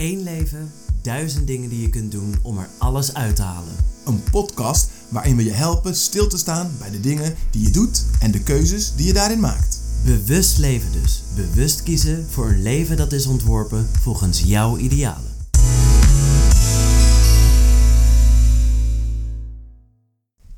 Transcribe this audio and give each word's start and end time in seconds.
Eén 0.00 0.22
leven, 0.22 0.72
duizend 1.02 1.46
dingen 1.46 1.68
die 1.68 1.80
je 1.80 1.88
kunt 1.88 2.12
doen 2.12 2.34
om 2.42 2.58
er 2.58 2.68
alles 2.78 3.14
uit 3.14 3.36
te 3.36 3.42
halen. 3.42 3.72
Een 4.06 4.22
podcast 4.30 4.90
waarin 5.08 5.36
we 5.36 5.44
je 5.44 5.50
helpen 5.50 5.94
stil 5.94 6.28
te 6.28 6.38
staan 6.38 6.70
bij 6.78 6.90
de 6.90 7.00
dingen 7.00 7.34
die 7.50 7.62
je 7.62 7.70
doet 7.70 8.06
en 8.20 8.30
de 8.30 8.42
keuzes 8.42 8.94
die 8.94 9.06
je 9.06 9.12
daarin 9.12 9.40
maakt. 9.40 9.80
Bewust 10.04 10.58
leven 10.58 10.92
dus. 10.92 11.22
Bewust 11.34 11.82
kiezen 11.82 12.26
voor 12.28 12.48
een 12.48 12.62
leven 12.62 12.96
dat 12.96 13.12
is 13.12 13.26
ontworpen 13.26 13.88
volgens 14.00 14.40
jouw 14.40 14.76
idealen. 14.76 15.36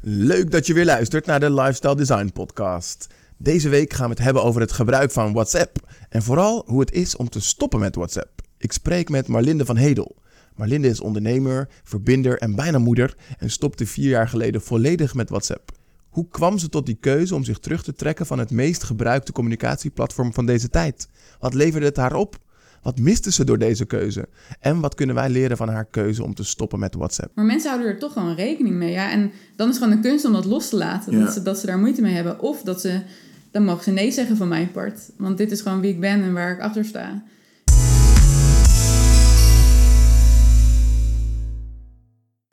Leuk 0.01 0.51
dat 0.51 0.67
je 0.67 0.75
weer 0.75 0.85
luistert 0.85 1.27
naar 1.27 1.41
de 1.41 1.53
Lifestyle 1.53 1.97
Design 1.97 2.31
Podcast. 2.33 3.07
Deze 3.37 3.69
week 3.69 3.93
gaan 3.93 4.09
we 4.09 4.15
het 4.15 4.25
hebben 4.25 4.45
over 4.45 4.61
het 4.61 4.73
gebruik 4.73 5.11
van 5.11 5.33
WhatsApp 5.33 5.77
en 6.09 6.23
vooral 6.23 6.63
hoe 6.67 6.81
het 6.81 6.93
is 6.93 7.17
om 7.17 7.29
te 7.29 7.41
stoppen 7.41 7.81
met 7.81 7.95
WhatsApp. 7.95 8.42
Ik 8.63 8.73
spreek 8.73 9.09
met 9.09 9.29
Marlinde 9.29 9.65
van 9.65 9.77
Hedel. 9.77 10.17
Marlinde 10.57 10.89
is 10.89 11.01
ondernemer, 11.01 11.69
verbinder 11.85 12.39
en 12.39 12.55
bijna 12.55 12.79
moeder 12.79 13.17
en 13.39 13.51
stopte 13.51 13.87
vier 13.87 14.09
jaar 14.09 14.29
geleden 14.29 14.63
volledig 14.63 15.15
met 15.15 15.29
WhatsApp. 15.29 15.71
Hoe 16.09 16.29
kwam 16.29 16.59
ze 16.59 16.69
tot 16.69 16.87
die 16.87 16.97
keuze 17.01 17.35
om 17.35 17.45
zich 17.45 17.59
terug 17.59 17.83
te 17.83 17.93
trekken 17.93 18.27
van 18.27 18.39
het 18.39 18.51
meest 18.51 18.83
gebruikte 18.83 19.33
communicatieplatform 19.33 20.33
van 20.33 20.47
deze 20.47 20.69
tijd? 20.69 21.09
Wat 21.39 21.55
leverde 21.55 21.87
het 21.87 21.97
haar 21.97 22.15
op? 22.15 22.39
Wat 22.83 22.99
miste 22.99 23.33
ze 23.33 23.45
door 23.45 23.59
deze 23.59 23.85
keuze? 23.85 24.29
En 24.61 24.81
wat 24.81 24.95
kunnen 24.95 25.15
wij 25.15 25.31
leren 25.31 25.57
van 25.57 25.69
haar 25.69 25.87
keuze 25.87 26.25
om 26.25 26.35
te 26.35 26.45
stoppen 26.45 26.79
met 26.79 26.95
WhatsApp? 26.95 27.35
Maar 27.35 27.45
mensen 27.45 27.71
houden 27.71 27.93
er 27.93 27.99
toch 27.99 28.13
gewoon 28.13 28.35
rekening 28.35 28.75
mee. 28.75 28.93
Ja? 28.93 29.11
En 29.11 29.33
dan 29.57 29.69
is 29.69 29.75
het 29.75 29.83
gewoon 29.83 29.99
een 29.99 30.05
kunst 30.05 30.25
om 30.25 30.33
dat 30.33 30.45
los 30.45 30.69
te 30.69 30.77
laten. 30.77 31.19
Ja. 31.19 31.25
Dat, 31.25 31.33
ze, 31.33 31.43
dat 31.43 31.59
ze 31.59 31.67
daar 31.67 31.79
moeite 31.79 32.03
mee 32.03 32.15
hebben. 32.15 32.41
Of 32.41 32.63
dat 32.63 32.81
ze, 32.81 33.03
dan 33.51 33.65
mogen 33.65 33.85
ze 33.85 33.91
nee 33.91 34.11
zeggen 34.11 34.37
van 34.37 34.49
mijn 34.49 34.71
part. 34.71 35.11
Want 35.17 35.39
dit 35.39 35.51
is 35.51 35.61
gewoon 35.61 35.81
wie 35.81 35.91
ik 35.93 36.01
ben 36.01 36.23
en 36.23 36.33
waar 36.33 36.53
ik 36.53 36.61
achter 36.61 36.85
sta. 36.85 37.23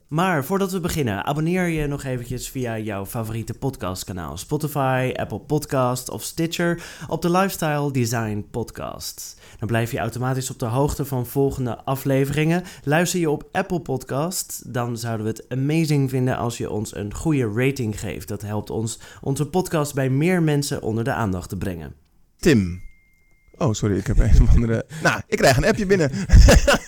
Maar 0.10 0.46
voordat 0.46 0.72
we 0.72 0.80
beginnen, 0.80 1.26
abonneer 1.26 1.68
je 1.68 1.88
nog 1.88 2.04
eventjes 2.04 2.50
via 2.50 2.78
jouw 2.78 3.06
favoriete 3.06 3.54
podcastkanaal. 3.54 4.38
Spotify, 4.38 5.12
Apple 5.16 5.40
Podcast 5.40 6.10
of 6.10 6.24
Stitcher 6.24 6.84
op 7.08 7.22
de 7.22 7.32
Lifestyle 7.32 7.92
Design 7.92 8.46
Podcast. 8.52 9.42
Dan 9.60 9.68
blijf 9.68 9.92
je 9.92 9.98
automatisch 9.98 10.50
op 10.50 10.60
de 10.60 10.66
hoogte 10.66 11.06
van 11.06 11.26
volgende 11.26 11.84
afleveringen. 11.84 12.64
Luister 12.84 13.20
je 13.20 13.30
op 13.30 13.50
Apple 13.52 13.80
Podcast, 13.80 14.74
dan 14.74 14.98
zouden 14.98 15.26
we 15.26 15.32
het 15.32 15.46
amazing 15.50 16.10
vinden 16.10 16.38
als 16.38 16.58
je 16.58 16.70
ons 16.70 16.96
een 16.96 17.14
goede 17.14 17.52
rating 17.54 18.00
geeft. 18.00 18.28
Dat 18.28 18.42
helpt 18.42 18.70
ons 18.70 19.00
onze 19.22 19.46
podcast 19.46 19.94
bij 19.94 20.10
meer 20.10 20.44
mensen 20.44 20.82
onder 20.82 21.04
de 21.04 21.14
aandacht 21.14 21.50
te 21.50 21.58
brengen. 21.58 21.94
Tim. 22.38 22.82
Oh, 23.58 23.74
sorry, 23.74 23.98
ik 23.98 24.08
heb 24.08 24.20
een 24.20 24.42
of 24.42 24.50
andere... 24.50 24.86
nou, 25.04 25.22
ik 25.28 25.38
krijg 25.38 25.58
een 25.58 25.66
appje 25.66 25.86
binnen. 25.86 26.12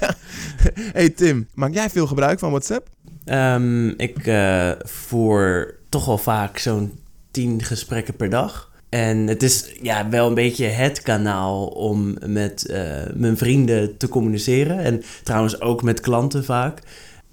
hey 0.98 1.10
Tim, 1.10 1.48
maak 1.54 1.74
jij 1.74 1.90
veel 1.90 2.08
gebruik 2.08 2.40
van 2.40 2.50
WhatsApp? 2.50 2.90
Ehm, 3.26 3.88
ik 3.88 4.28
eh, 4.28 4.72
voer 4.84 5.76
toch 5.90 6.06
wel 6.06 6.18
vaak 6.18 6.58
zo'n 6.58 7.00
10 7.32 7.64
gesprekken 7.64 8.16
per 8.16 8.30
dag. 8.30 8.72
En 8.90 9.28
het 9.28 9.44
is 9.44 9.72
ja, 9.82 10.10
wel 10.10 10.28
een 10.28 10.34
beetje 10.34 10.66
het 10.66 11.02
kanaal 11.02 11.66
om 11.66 12.16
met 12.26 12.66
eh, 12.66 12.84
mijn 13.14 13.38
vrienden 13.38 13.98
te 13.98 14.08
communiceren. 14.08 14.80
En 14.80 15.04
trouwens 15.24 15.62
ook 15.62 15.84
met 15.84 16.00
klanten 16.00 16.46
vaak. 16.46 16.82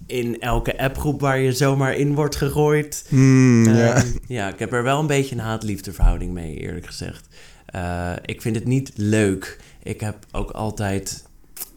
In 0.07 0.41
elke 0.41 0.79
appgroep 0.79 1.21
waar 1.21 1.39
je 1.39 1.53
zomaar 1.53 1.95
in 1.95 2.15
wordt 2.15 2.37
gegooid. 2.37 3.07
Ja. 3.11 3.95
Ehm, 3.95 4.07
ja, 4.27 4.49
ik 4.49 4.59
heb 4.59 4.73
er 4.73 4.83
wel 4.83 5.01
een 5.01 5.07
beetje 5.07 5.35
een 5.35 5.41
haat-liefdeverhouding 5.41 6.33
mee, 6.33 6.57
eerlijk 6.57 6.87
gezegd. 6.87 7.29
Eh, 7.67 8.13
ik 8.25 8.43
vind 8.43 8.57
het 8.57 8.65
niet 8.65 8.93
leuk. 8.95 9.61
Ik 9.83 10.01
heb 10.01 10.17
ook 10.33 10.51
altijd 10.51 11.25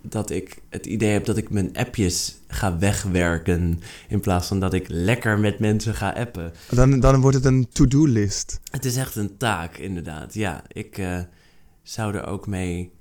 dat 0.01 0.29
ik 0.29 0.57
het 0.69 0.85
idee 0.85 1.11
heb 1.11 1.25
dat 1.25 1.37
ik 1.37 1.49
mijn 1.49 1.77
appjes 1.77 2.40
ga 2.51 2.77
wegwerken. 2.77 3.79
In 4.07 4.19
plaats 4.19 4.47
van 4.47 4.59
dat 4.59 4.73
ik 4.73 4.85
lekker 4.89 5.39
met 5.39 5.59
mensen 5.59 5.95
ga 5.95 6.09
appen. 6.09 6.53
Dan, 6.69 6.99
dan 6.99 7.21
wordt 7.21 7.37
het 7.37 7.45
een 7.45 7.67
to-do-list. 7.71 8.59
Het 8.71 8.85
is 8.85 8.95
echt 8.95 9.15
een 9.15 9.37
taak, 9.37 9.77
inderdaad. 9.77 10.33
Ja, 10.33 10.63
ik 10.67 10.97
eh, 10.97 11.19
zou 11.83 12.15
er 12.15 12.25
ook 12.25 12.47
mee 12.47 12.91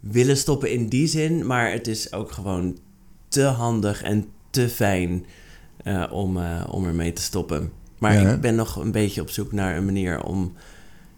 willen 0.00 0.36
stoppen 0.36 0.72
in 0.72 0.88
die 0.88 1.06
zin. 1.06 1.46
Maar 1.46 1.72
het 1.72 1.86
is 1.86 2.12
ook 2.12 2.32
gewoon 2.32 2.78
te 3.28 3.42
handig 3.42 4.02
en 4.02 4.26
te 4.50 4.68
fijn 4.68 5.26
eh, 5.76 6.04
om, 6.10 6.36
uh, 6.36 6.64
om 6.70 6.84
ermee 6.84 7.12
te 7.12 7.22
stoppen. 7.22 7.72
Maar 7.98 8.20
Ja, 8.20 8.32
ik 8.32 8.40
ben 8.40 8.54
nog 8.54 8.76
een 8.76 8.92
beetje 8.92 9.20
op 9.20 9.30
zoek 9.30 9.52
naar 9.52 9.76
een 9.76 9.84
manier 9.84 10.22
om, 10.22 10.54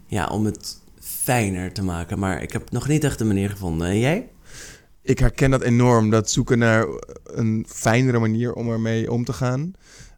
ja, 0.07 0.27
om 0.27 0.45
het 0.45 0.81
fijner 0.99 1.73
te 1.73 1.83
maken. 1.83 2.19
Maar 2.19 2.41
ik 2.41 2.51
heb 2.51 2.71
nog 2.71 2.87
niet 2.87 3.03
echt 3.03 3.19
een 3.19 3.27
manier 3.27 3.49
gevonden. 3.49 3.87
En 3.87 3.99
jij? 3.99 4.29
Ik 5.03 5.19
herken 5.19 5.51
dat 5.51 5.61
enorm, 5.61 6.09
dat 6.09 6.29
zoeken 6.29 6.57
naar 6.57 6.87
een 7.23 7.65
fijnere 7.69 8.19
manier 8.19 8.53
om 8.53 8.69
ermee 8.69 9.11
om 9.11 9.25
te 9.25 9.33
gaan. 9.33 9.73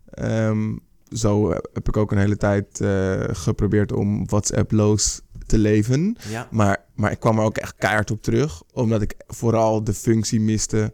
Ehm, 0.09 0.77
zo 1.11 1.51
heb 1.51 1.87
ik 1.87 1.97
ook 1.97 2.11
een 2.11 2.17
hele 2.17 2.37
tijd 2.37 2.81
eh, 2.81 3.23
geprobeerd 3.27 3.91
om 3.91 4.25
WhatsApp-loos 4.27 5.21
te 5.45 5.57
leven. 5.57 6.17
Ja. 6.29 6.47
Maar, 6.51 6.85
maar 6.95 7.11
ik 7.11 7.19
kwam 7.19 7.37
er 7.37 7.45
ook 7.45 7.57
echt 7.57 7.75
keihard 7.75 8.11
op 8.11 8.21
terug, 8.21 8.63
omdat 8.73 9.01
ik 9.01 9.15
vooral 9.27 9.83
de 9.83 9.93
functie 9.93 10.41
miste 10.41 10.93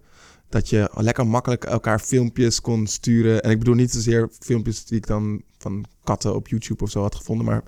dat 0.50 0.69
je 0.69 0.90
lekker 0.94 1.28
makkelijk 1.28 1.63
elkaar 1.63 2.00
filmpjes 2.00 2.62
kon 2.62 2.88
sturen. 2.88 3.41
En 3.41 3.52
ik 3.52 3.59
bedoel 3.59 3.75
niet 3.75 3.91
zozeer 3.91 4.29
filmpjes 4.40 4.85
die 4.85 4.97
ik 4.97 5.08
dan 5.08 5.41
van 5.58 5.85
katten 6.03 6.35
op 6.35 6.47
YouTube 6.47 6.84
of 6.84 6.90
zo 6.90 7.02
had 7.02 7.16
gevonden, 7.16 7.46
maar 7.46 7.63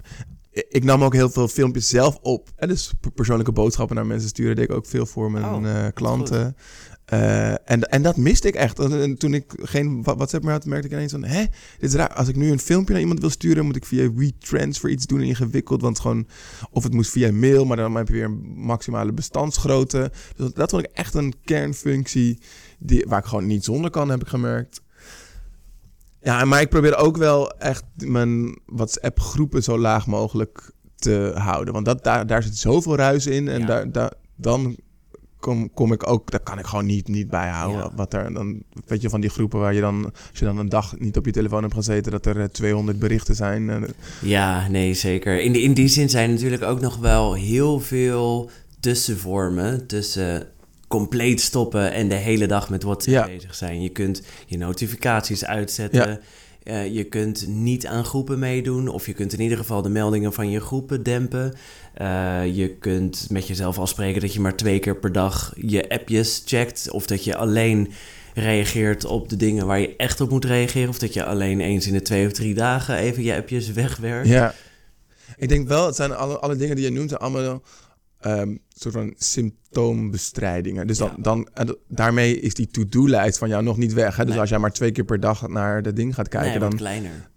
ik 0.54 0.84
nam 0.84 1.04
ook 1.04 1.14
heel 1.14 1.30
veel 1.30 1.48
filmpjes 1.48 1.88
zelf 1.88 2.18
op. 2.22 2.50
En 2.56 2.68
dus 2.68 2.94
per- 3.00 3.12
persoonlijke 3.12 3.52
boodschappen 3.52 3.96
naar 3.96 4.06
mensen 4.06 4.30
sturen 4.30 4.56
deed 4.56 4.70
ik 4.70 4.76
ook 4.76 4.86
veel 4.86 5.06
voor 5.06 5.32
mijn 5.32 5.46
Oh, 5.46 5.70
eh, 5.70 5.88
klanten. 5.94 6.56
Eh, 7.06 7.50
en, 7.50 7.82
en 7.90 8.02
dat 8.02 8.18
miste 8.18 8.48
ik 8.48 8.56
echt. 8.56 8.80
En, 8.80 9.02
en 9.02 9.18
toen 9.18 9.34
ik 9.34 9.54
geen 9.62 10.04
WhatsApp 10.04 10.44
meer 10.44 10.54
had, 10.54 10.66
merkte 10.66 10.88
ik 10.88 10.94
ineens 10.94 11.12
van... 11.12 11.24
Hé, 11.24 11.46
dit 11.80 11.90
is 11.90 11.94
raar. 11.94 12.14
Als 12.14 12.28
ik 12.28 12.36
nu 12.36 12.52
een 12.52 12.60
filmpje 12.60 12.92
naar 12.94 13.02
iemand 13.02 13.20
wil 13.20 13.30
sturen... 13.30 13.66
moet 13.66 13.76
ik 13.76 13.86
via 13.86 14.14
WeTransfer 14.14 14.90
iets 14.90 15.06
doen 15.06 15.20
en 15.20 15.26
ingewikkeld. 15.26 15.82
Want 15.82 16.00
gewoon... 16.00 16.28
Of 16.72 16.84
het 16.84 16.94
moest 16.94 17.12
via 17.12 17.32
mail, 17.32 17.66
maar 17.66 17.78
dan 17.78 17.96
heb 17.96 18.08
je 18.08 18.14
weer 18.14 18.24
een 18.24 18.54
maximale 18.56 19.14
bestandsgrootte. 19.14 20.12
Dus 20.12 20.46
dat, 20.46 20.56
dat 20.56 20.70
vond 20.70 20.84
ik 20.84 20.92
echt 20.94 21.14
een 21.14 21.34
kernfunctie... 21.44 22.40
Die, 22.80 23.06
waar 23.08 23.20
ik 23.20 23.26
gewoon 23.26 23.48
niet 23.48 23.64
zonder 23.64 23.92
kan, 23.92 24.10
heb 24.10 24.22
ik 24.22 24.28
gemerkt. 24.28 24.82
Ja, 26.24 26.46
maar 26.46 26.62
ik 26.62 26.70
probeer 26.70 26.96
ook 26.98 27.18
wel 27.18 27.52
echt 27.58 27.84
mijn 27.96 28.58
WhatsApp-groepen 28.66 29.64
zo 29.64 29.78
laag 29.80 30.08
mogelijk 30.08 30.72
te 30.96 31.32
houden. 31.36 31.74
Want 31.74 31.86
dat, 31.86 32.04
daar, 32.04 32.28
daar 32.28 32.44
zit 32.44 32.58
zoveel 32.58 32.96
ruis 32.96 33.26
in. 33.28 33.48
En 33.48 33.60
Ja. 33.60 33.66
daar, 33.66 33.92
daar, 33.92 34.12
dan 34.36 34.76
kom, 35.40 35.74
kom 35.74 35.92
ik 35.94 36.08
ook... 36.08 36.32
Daar 36.32 36.40
kan 36.40 36.60
ik 36.60 36.66
gewoon 36.66 36.86
niet, 36.86 37.08
niet 37.08 37.30
bijhouden. 37.30 37.78
Ja. 37.82 37.92
Wat 37.96 38.14
er 38.14 38.34
dan... 38.34 38.64
Weet 38.86 39.02
je, 39.02 39.10
van 39.10 39.22
die 39.22 39.30
groepen 39.30 39.60
waar 39.60 39.74
je 39.74 39.82
dan... 39.82 40.06
Als 40.30 40.40
je 40.40 40.46
dan 40.46 40.58
een 40.58 40.70
dag 40.70 41.00
niet 41.00 41.18
op 41.18 41.26
je 41.26 41.32
telefoon 41.32 41.62
hebt 41.62 41.74
gezeten... 41.74 42.12
dat 42.12 42.26
er 42.26 42.40
eh, 42.40 42.46
200 42.46 43.00
berichten 43.00 43.36
zijn. 43.36 43.70
eh, 43.70 43.82
Ja, 44.22 44.68
nee, 44.68 44.94
zeker. 44.94 45.42
In, 45.42 45.52
die- 45.52 45.62
in 45.62 45.74
die 45.74 45.88
zin 45.88 46.10
zijn 46.10 46.30
natuurlijk 46.32 46.64
ook 46.64 46.80
nog 46.82 46.98
wel 46.98 47.34
heel 47.34 47.80
veel 47.80 48.50
tussenvormen 48.80 49.88
tussen 49.88 50.48
compleet 51.00 51.42
stoppen 51.42 51.92
en 51.92 52.08
de 52.08 52.16
hele 52.16 52.46
dag 52.46 52.70
met 52.70 52.84
WhatsApp 52.84 53.28
Ja. 53.28 53.34
bezig 53.36 53.56
zijn. 53.56 53.82
Je 53.82 53.90
kunt 53.90 54.22
je 54.46 54.58
notificaties 54.58 55.46
uitzetten. 55.46 56.10
Ja. 56.10 56.20
Eh, 56.64 56.94
je 56.96 57.04
kunt 57.04 57.48
niet 57.48 57.86
aan 57.86 58.06
groepen 58.06 58.40
meedoen, 58.40 58.88
of 58.88 59.06
je 59.06 59.14
kunt 59.14 59.34
in 59.34 59.40
ieder 59.42 59.58
geval 59.58 59.82
de 59.82 59.90
meldingen 59.90 60.34
van 60.34 60.50
je 60.50 60.60
groepen 60.60 61.04
dempen. 61.04 61.54
Eh, 61.94 62.56
je 62.56 62.70
kunt 62.70 63.28
met 63.30 63.48
jezelf 63.48 63.80
afspreken 63.80 64.22
dat 64.22 64.34
je 64.34 64.40
maar 64.40 64.56
twee 64.56 64.80
keer 64.80 64.96
per 64.96 65.12
dag 65.12 65.54
je 65.56 65.90
appjes 65.90 66.42
checkt, 66.46 66.92
of 66.92 67.06
dat 67.06 67.24
je 67.24 67.36
alleen 67.36 67.92
reageert 68.34 69.06
op 69.06 69.30
de 69.30 69.36
dingen 69.36 69.66
waar 69.66 69.80
je 69.80 69.96
echt 69.96 70.22
op 70.22 70.30
moet 70.30 70.46
reageren, 70.46 70.90
of 70.90 71.00
dat 71.00 71.14
je 71.14 71.26
alleen 71.26 71.60
eens 71.60 71.88
in 71.88 71.94
de 71.94 72.02
twee 72.02 72.26
of 72.26 72.32
drie 72.32 72.54
dagen 72.54 72.96
even 72.96 73.24
je 73.24 73.36
appjes 73.36 73.72
wegwerkt. 73.72 74.28
Ja. 74.28 74.54
Ik 75.38 75.50
denk 75.50 75.68
wel, 75.68 75.86
het 75.86 75.96
zijn 75.96 76.14
alle, 76.16 76.40
alle 76.40 76.56
dingen 76.56 76.76
die 76.76 76.86
je 76.86 76.92
noemt, 76.92 77.20
allemaal 77.20 77.62
ehm 78.24 78.56
soort 78.76 78.94
van 78.94 79.14
symptoombestrijdingen. 79.18 80.88
Dus 80.88 80.98
dan, 80.98 81.12
Ja. 81.18 81.22
dan 81.24 81.48
en 81.54 81.78
daarmee 81.88 82.40
is 82.40 82.54
die 82.54 82.68
to-do-lijst 82.68 83.38
van 83.38 83.50
jou 83.50 83.64
nog 83.64 83.78
niet 83.78 83.94
weg. 83.94 84.16
Hè? 84.16 84.22
Dus 84.24 84.32
Nee. 84.32 84.40
als 84.42 84.50
jij 84.50 84.60
maar 84.60 84.72
twee 84.74 84.92
keer 84.92 85.04
per 85.06 85.20
dag 85.20 85.48
naar 85.48 85.82
dat 85.82 85.96
ding 85.96 86.16
gaat 86.16 86.28
kijken, 86.28 86.50
nee, 86.50 86.60
dan. 86.70 86.76
kleiner. 86.78 87.32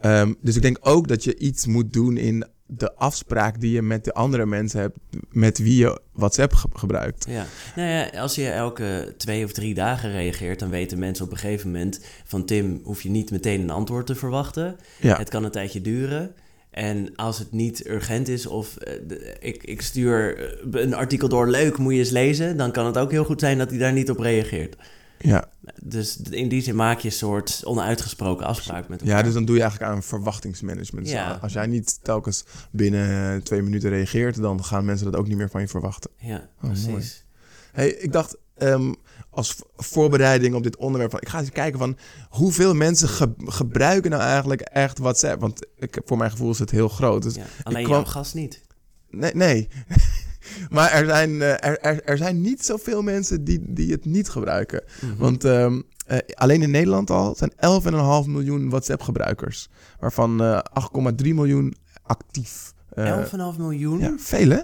ehm, 0.00 0.32
dus 0.40 0.56
ik 0.56 0.62
denk 0.62 0.78
ook 0.80 1.08
dat 1.08 1.24
je 1.24 1.36
iets 1.38 1.66
moet 1.66 1.92
doen 1.92 2.16
in 2.16 2.44
de 2.66 2.94
afspraak 2.94 3.60
die 3.60 3.70
je 3.72 3.82
met 3.82 4.04
de 4.04 4.12
andere 4.14 4.46
mensen 4.46 4.80
hebt, 4.80 4.98
met 5.30 5.58
wie 5.58 5.76
je 5.76 6.00
WhatsApp 6.12 6.52
ge- 6.54 6.68
gebruikt. 6.72 7.26
Ja. 7.28 7.46
Nou 7.76 7.88
ja, 7.88 8.08
als 8.20 8.34
je 8.34 8.48
elke 8.48 9.14
twee 9.16 9.44
of 9.44 9.52
drie 9.52 9.74
dagen 9.74 10.10
reageert, 10.10 10.58
dan 10.58 10.70
weten 10.70 10.98
mensen 10.98 11.24
op 11.24 11.30
een 11.30 11.36
gegeven 11.38 11.70
moment 11.70 12.00
van 12.24 12.44
Tim, 12.44 12.80
hoef 12.84 13.02
je 13.02 13.10
niet 13.10 13.30
meteen 13.30 13.60
een 13.60 13.70
antwoord 13.70 14.06
te 14.06 14.14
verwachten. 14.14 14.76
Ja, 15.00 15.16
Het 15.18 15.28
kan 15.28 15.44
een 15.44 15.50
tijdje 15.50 15.80
duren. 15.80 16.32
En 16.70 17.16
als 17.16 17.38
het 17.38 17.52
niet 17.52 17.86
urgent 17.86 18.28
is 18.28 18.46
of 18.46 18.76
eh, 18.76 18.92
de- 19.06 19.36
ik, 19.40 19.62
ik 19.64 19.82
stuur 19.82 20.38
eh, 20.74 20.82
een 20.82 20.94
artikel 20.94 21.28
door, 21.28 21.48
leuk, 21.48 21.78
moet 21.78 21.92
je 21.92 21.98
eens 21.98 22.10
lezen, 22.10 22.56
dan 22.56 22.72
kan 22.72 22.86
het 22.86 22.98
ook 22.98 23.10
heel 23.10 23.24
goed 23.24 23.40
zijn 23.40 23.58
dat 23.58 23.70
hij 23.70 23.78
daar 23.78 23.92
niet 23.92 24.10
op 24.10 24.18
reageert. 24.18 24.76
ja. 25.18 25.44
Dus 25.82 26.20
in 26.30 26.48
die 26.48 26.62
zin 26.62 26.76
maak 26.76 26.98
je 26.98 27.08
een 27.08 27.14
soort 27.14 27.60
onuitgesproken 27.64 28.46
afspraak 28.46 28.88
met 28.88 29.00
elkaar. 29.00 29.16
ja, 29.16 29.22
dus 29.22 29.32
dan 29.32 29.44
doe 29.44 29.56
je 29.56 29.62
eigenlijk 29.62 29.92
aan 29.92 30.02
verwachtingsmanagement. 30.02 31.04
Dus 31.06 31.14
Ja. 31.14 31.38
Als 31.42 31.52
jij 31.52 31.66
niet 31.66 31.98
telkens 32.02 32.44
binnen 32.70 33.34
eh, 33.34 33.42
twee 33.42 33.62
minuten 33.62 33.90
reageert, 33.90 34.40
dan 34.40 34.64
gaan 34.64 34.84
mensen 34.84 35.10
dat 35.10 35.16
ook 35.20 35.28
niet 35.28 35.36
meer 35.36 35.50
van 35.50 35.60
je 35.60 35.68
verwachten. 35.68 36.10
Ja, 36.16 36.36
Oh, 36.36 36.62
mooi. 36.62 36.74
precies. 36.82 37.24
Hey, 37.72 37.88
ik 37.88 38.12
dacht, 38.12 38.36
ehm, 38.58 38.92
als 39.30 39.56
voorbereiding 39.76 40.54
op 40.54 40.62
dit 40.62 40.76
onderwerp. 40.76 41.10
Van, 41.10 41.20
ik 41.20 41.28
ga 41.28 41.38
eens 41.38 41.50
kijken 41.50 41.78
van 41.78 41.96
hoeveel 42.30 42.74
mensen 42.74 43.08
ge- 43.08 43.34
gebruiken 43.44 44.10
nou 44.10 44.22
eigenlijk 44.22 44.60
echt 44.60 44.98
WhatsApp. 44.98 45.40
Want 45.40 45.66
ik, 45.76 46.00
voor 46.04 46.16
mijn 46.16 46.30
gevoel 46.30 46.50
is 46.50 46.58
het 46.58 46.70
heel 46.70 46.88
groot. 46.88 47.22
Dus 47.22 47.34
Ja, 47.34 47.44
alleen 47.62 47.84
kwam- 47.84 47.96
jouw 47.96 48.04
gast 48.10 48.34
niet. 48.34 48.62
Nee, 49.10 49.34
nee. 49.34 49.68
maar 50.70 50.90
er 50.92 51.06
zijn, 51.06 51.42
eh, 51.42 51.50
er, 51.50 51.78
er, 51.80 52.02
er 52.04 52.16
zijn 52.16 52.40
niet 52.40 52.64
zoveel 52.64 53.02
mensen 53.02 53.44
die, 53.44 53.72
die 53.72 53.92
het 53.92 54.04
niet 54.04 54.28
gebruiken. 54.28 54.82
Mhm. 55.00 55.16
Want 55.16 55.44
ehm, 55.44 55.80
eh, 56.06 56.18
alleen 56.34 56.62
in 56.62 56.70
Nederland 56.70 57.10
al 57.10 57.34
zijn 57.36 57.52
11,5 57.56 58.26
miljoen 58.30 58.68
WhatsApp-gebruikers. 58.70 59.68
Waarvan 60.00 60.42
eh 60.42 60.58
8,3 60.72 61.34
miljoen 61.34 61.74
actief. 62.02 62.72
Eh, 62.94 63.04
11,5 63.52 63.58
miljoen? 63.58 63.98
ja, 63.98 64.14
veel 64.18 64.48
hè? 64.50 64.60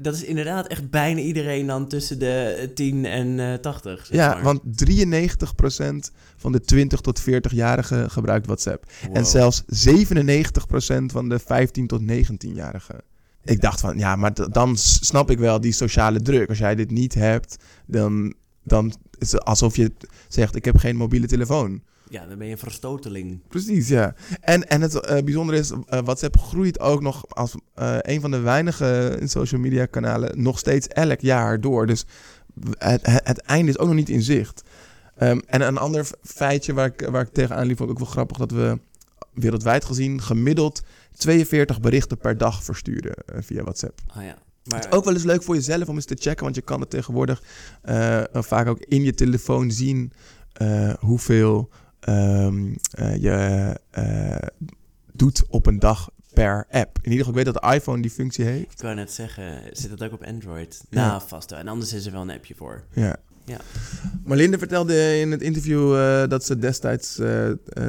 Dat 0.00 0.14
is 0.14 0.24
inderdaad 0.24 0.66
echt 0.66 0.90
bijna 0.90 1.20
iedereen 1.20 1.66
dan 1.66 1.88
tussen 1.88 2.18
de 2.18 2.70
10 2.74 3.04
en 3.04 3.40
eh 3.40 3.54
80. 3.54 4.06
zeg 4.06 4.16
Ja, 4.16 4.34
maar. 4.34 4.42
want 4.42 4.60
93% 4.62 6.12
van 6.36 6.52
de 6.52 6.60
20 6.60 7.00
tot 7.00 7.20
40-jarigen 7.20 8.10
gebruikt 8.10 8.46
WhatsApp. 8.46 8.84
Wow. 9.06 9.16
En 9.16 9.26
zelfs 9.26 9.62
97% 9.62 9.66
van 11.06 11.28
de 11.28 11.38
15 11.38 11.86
tot 11.86 12.00
19-jarigen. 12.02 13.00
Ik 13.44 13.60
dacht 13.60 13.80
van, 13.80 13.98
ja, 13.98 14.16
maar 14.16 14.50
dan 14.50 14.76
snap 14.76 15.30
ik 15.30 15.38
wel 15.38 15.60
die 15.60 15.72
sociale 15.72 16.22
druk. 16.22 16.48
Als 16.48 16.58
jij 16.58 16.74
dit 16.74 16.90
niet 16.90 17.14
hebt, 17.14 17.56
dan, 17.86 18.34
dan 18.62 18.94
is 19.18 19.32
het 19.32 19.44
alsof 19.44 19.76
je 19.76 19.92
zegt, 20.28 20.56
ik 20.56 20.64
heb 20.64 20.76
geen 20.76 20.96
mobiele 20.96 21.26
telefoon. 21.26 21.82
Ja, 22.08 22.26
dan 22.26 22.38
ben 22.38 22.46
je 22.46 22.52
een 22.52 22.58
verstoteling. 22.58 23.40
Precies, 23.48 23.88
ja. 23.88 24.14
En, 24.40 24.68
en 24.68 24.80
het 24.80 24.94
eh, 24.94 25.22
bijzondere 25.22 25.58
is, 25.58 25.70
eh, 25.70 26.00
WhatsApp 26.04 26.38
groeit 26.38 26.80
ook 26.80 27.00
nog 27.00 27.28
als 27.28 27.54
eh, 27.74 27.96
een 28.00 28.20
van 28.20 28.30
de 28.30 28.40
weinige 28.40 29.18
social 29.24 29.60
media 29.60 29.86
kanalen 29.86 30.42
nog 30.42 30.58
steeds 30.58 30.88
elk 30.88 31.20
jaar 31.20 31.60
door. 31.60 31.86
Dus 31.86 32.04
het, 32.78 33.06
het, 33.06 33.20
het 33.26 33.38
einde 33.38 33.70
is 33.70 33.78
ook 33.78 33.86
nog 33.86 33.96
niet 33.96 34.08
in 34.08 34.22
zicht. 34.22 34.62
Ehm, 35.16 35.38
en 35.46 35.60
een 35.60 35.78
ander 35.78 36.06
feitje 36.22 36.72
waar 36.72 36.86
ik, 36.86 37.08
waar 37.10 37.22
ik 37.22 37.32
tegenaan 37.32 37.66
liep, 37.66 37.76
vond 37.76 37.90
ik 37.90 37.94
ook 37.96 38.02
wel 38.02 38.12
grappig, 38.12 38.36
dat 38.36 38.50
we 38.50 38.78
wereldwijd 39.32 39.84
gezien 39.84 40.22
gemiddeld 40.22 40.82
42 41.16 41.80
berichten 41.80 42.18
per 42.18 42.38
dag 42.38 42.64
versturen 42.64 43.14
via 43.26 43.62
WhatsApp. 43.62 44.00
Ah 44.06 44.24
ja. 44.24 44.38
Maar 44.64 44.86
Ook 44.90 45.04
wel 45.04 45.14
eens 45.14 45.24
leuk 45.24 45.42
voor 45.42 45.54
jezelf 45.54 45.88
om 45.88 45.94
eens 45.94 46.04
te 46.04 46.16
checken, 46.18 46.44
want 46.44 46.56
je 46.56 46.62
kan 46.62 46.80
het 46.80 46.90
tegenwoordig 46.90 47.42
vaak 48.32 48.66
ook 48.66 48.80
in 48.80 49.02
je 49.02 49.14
telefoon 49.14 49.70
zien 49.70 50.12
hoeveel 50.98 51.70
ehm, 52.04 52.74
eh, 52.90 53.16
je 53.16 53.80
eh, 53.90 54.48
doet 55.12 55.44
op 55.48 55.66
een 55.66 55.78
dag 55.78 56.10
per 56.32 56.66
app. 56.70 56.98
In 57.02 57.10
ieder 57.10 57.24
geval, 57.24 57.40
ik 57.40 57.44
weet 57.44 57.54
dat 57.54 57.62
de 57.62 57.74
iPhone 57.74 58.02
die 58.02 58.10
functie 58.10 58.44
heeft. 58.44 58.72
ik 58.72 58.80
wou 58.80 58.94
net 58.94 59.12
zeggen, 59.12 59.62
zit 59.72 59.90
dat 59.90 60.02
ook 60.02 60.12
op 60.12 60.24
Android? 60.24 60.84
Ja. 60.90 61.06
Nou, 61.06 61.22
vast 61.26 61.50
wel. 61.50 61.58
En 61.58 61.68
anders 61.68 61.92
is 61.92 62.06
er 62.06 62.12
wel 62.12 62.20
een 62.20 62.30
appje 62.30 62.54
voor. 62.54 62.84
Ja. 62.92 63.16
Ja. 63.46 63.56
Marlinde 64.24 64.58
vertelde 64.58 65.18
in 65.18 65.30
het 65.30 65.42
interview 65.42 65.96
eh, 65.96 66.28
dat 66.28 66.44
ze 66.44 66.58
destijds, 66.58 67.20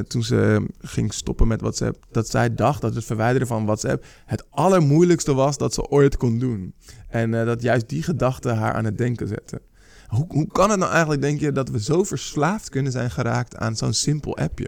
toen 0.07 0.23
ze 0.23 0.67
ging 0.81 1.13
stoppen 1.13 1.47
met 1.47 1.61
WhatsApp, 1.61 2.05
dat 2.11 2.29
zij 2.29 2.55
dacht 2.55 2.81
dat 2.81 2.95
het 2.95 3.05
verwijderen 3.05 3.47
van 3.47 3.65
WhatsApp 3.65 4.05
het 4.25 4.45
allermoeilijkste 4.49 5.33
was 5.33 5.57
dat 5.57 5.73
ze 5.73 5.89
ooit 5.89 6.17
kon 6.17 6.39
doen. 6.39 6.73
En 7.09 7.31
dat 7.31 7.61
juist 7.61 7.89
die 7.89 8.03
gedachte 8.03 8.49
haar 8.49 8.73
aan 8.73 8.85
het 8.85 8.97
denken 8.97 9.27
zette. 9.27 9.61
Hoe, 10.07 10.25
hoe 10.27 10.47
kan 10.47 10.69
het 10.69 10.79
nou 10.79 10.91
eigenlijk, 10.91 11.21
denk 11.21 11.39
je, 11.39 11.51
dat 11.51 11.69
we 11.69 11.81
zo 11.81 12.03
verslaafd 12.03 12.69
kunnen 12.69 12.91
zijn 12.91 13.11
geraakt 13.11 13.55
aan 13.57 13.75
zo'n 13.75 13.93
simpel 13.93 14.37
appje? 14.37 14.67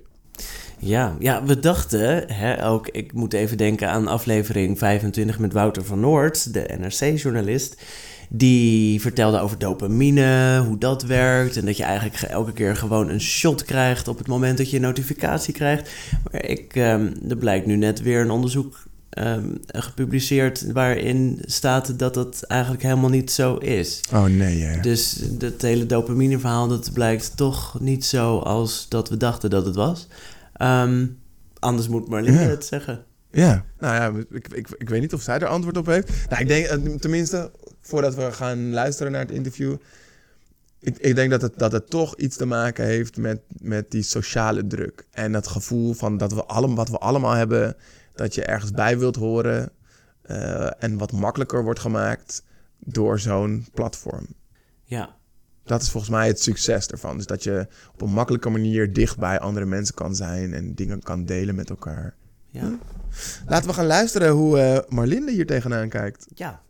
Ja, 0.79 1.15
ja 1.19 1.43
we 1.43 1.59
dachten, 1.59 2.31
hè, 2.33 2.67
ook, 2.69 2.87
ik 2.87 3.13
moet 3.13 3.33
even 3.33 3.57
denken 3.57 3.89
aan 3.89 4.07
aflevering 4.07 4.77
25 4.77 5.39
met 5.39 5.53
Wouter 5.53 5.85
van 5.85 5.99
Noord, 5.99 6.53
de 6.53 6.77
NRC-journalist. 6.79 7.81
Die 8.29 9.01
vertelde 9.01 9.39
over 9.39 9.57
dopamine, 9.57 10.63
hoe 10.67 10.77
dat 10.77 11.03
werkt. 11.03 11.57
En 11.57 11.65
dat 11.65 11.77
je 11.77 11.83
eigenlijk 11.83 12.15
ge- 12.15 12.27
elke 12.27 12.51
keer 12.53 12.75
gewoon 12.75 13.09
een 13.09 13.21
shot 13.21 13.63
krijgt 13.63 14.07
op 14.07 14.17
het 14.17 14.27
moment 14.27 14.57
dat 14.57 14.69
je 14.69 14.75
een 14.75 14.81
notificatie 14.81 15.53
krijgt. 15.53 15.89
Maar 16.31 16.45
ik, 16.45 16.75
ehm, 16.75 17.13
er 17.29 17.37
blijkt 17.37 17.65
nu 17.65 17.75
net 17.75 18.01
weer 18.01 18.21
een 18.21 18.31
onderzoek 18.31 18.86
ehm, 19.09 19.55
gepubliceerd 19.67 20.71
waarin 20.71 21.41
staat 21.45 21.99
dat 21.99 22.13
dat 22.13 22.43
eigenlijk 22.43 22.83
helemaal 22.83 23.09
niet 23.09 23.31
zo 23.31 23.55
is. 23.55 24.01
Oh 24.13 24.23
nee, 24.23 24.61
hè? 24.61 24.81
Dus 24.81 25.13
dat 25.31 25.61
hele 25.61 25.85
dopamine 25.85 26.39
verhaal, 26.39 26.67
dat 26.67 26.93
blijkt 26.93 27.37
toch 27.37 27.79
niet 27.79 28.05
zo 28.05 28.37
als 28.39 28.85
dat 28.89 29.09
we 29.09 29.17
dachten 29.17 29.49
dat 29.49 29.65
het 29.65 29.75
was. 29.75 30.07
Ehm, 30.53 31.05
anders 31.59 31.87
moet 31.87 32.07
Marlene 32.09 32.41
Ja. 32.41 32.47
het 32.47 32.65
zeggen. 32.65 33.05
Ja, 33.31 33.65
nou 33.79 33.95
ja, 33.95 34.23
ik, 34.31 34.47
ik, 34.53 34.67
ik 34.77 34.89
weet 34.89 35.01
niet 35.01 35.13
of 35.13 35.21
zij 35.21 35.39
er 35.39 35.47
antwoord 35.47 35.77
op 35.77 35.85
heeft. 35.85 36.09
Nou, 36.29 36.41
ik 36.41 36.47
denk 36.47 36.65
eh, 36.65 36.95
tenminste, 36.95 37.51
voordat 37.81 38.15
we 38.15 38.31
gaan 38.31 38.69
luisteren 38.71 39.11
naar 39.11 39.21
het 39.21 39.31
interview. 39.31 39.75
Ik, 40.79 40.97
ik 40.97 41.15
denk 41.15 41.31
dat 41.31 41.41
het, 41.41 41.59
dat 41.59 41.71
het 41.71 41.89
toch 41.89 42.15
iets 42.17 42.37
te 42.37 42.45
maken 42.45 42.85
heeft 42.85 43.17
met, 43.17 43.39
met 43.61 43.91
die 43.91 44.01
sociale 44.03 44.67
druk. 44.67 45.05
En 45.11 45.31
dat 45.31 45.47
gevoel 45.47 45.93
van 45.93 46.17
dat 46.17 46.33
we 46.33 46.45
allemaal, 46.45 46.75
wat 46.75 46.89
we 46.89 46.97
allemaal 46.97 47.33
hebben, 47.33 47.75
dat 48.17 48.35
je 48.35 48.43
ergens 48.43 48.71
bij 48.71 48.97
wilt 48.99 49.15
horen. 49.15 49.69
eh, 50.21 50.83
en 50.83 50.97
wat 50.97 51.11
makkelijker 51.11 51.63
wordt 51.63 51.79
gemaakt 51.79 52.43
door 52.79 53.19
zo'n 53.19 53.67
platform. 53.73 54.27
Ja, 54.83 55.15
Dat 55.63 55.81
is 55.81 55.89
volgens 55.89 56.11
mij 56.11 56.27
het 56.27 56.41
succes 56.41 56.87
ervan. 56.87 57.17
Dus 57.17 57.25
dat 57.25 57.43
je 57.43 57.67
op 57.93 58.01
een 58.01 58.09
makkelijke 58.09 58.49
manier 58.49 58.93
dicht 58.93 59.17
bij 59.17 59.39
andere 59.39 59.65
mensen 59.65 59.95
kan 59.95 60.15
zijn 60.15 60.53
en 60.53 60.73
dingen 60.75 61.01
kan 61.01 61.25
delen 61.25 61.55
met 61.55 61.69
elkaar. 61.69 62.15
ja, 62.49 62.77
Laten 63.47 63.67
we 63.69 63.73
gaan 63.75 63.85
luisteren 63.85 64.29
hoe 64.31 64.59
eh 64.59 64.79
Marlinde 64.89 65.31
hier 65.31 65.45
tegenaan 65.45 65.89
kijkt. 65.89 66.27
ja. 66.35 66.61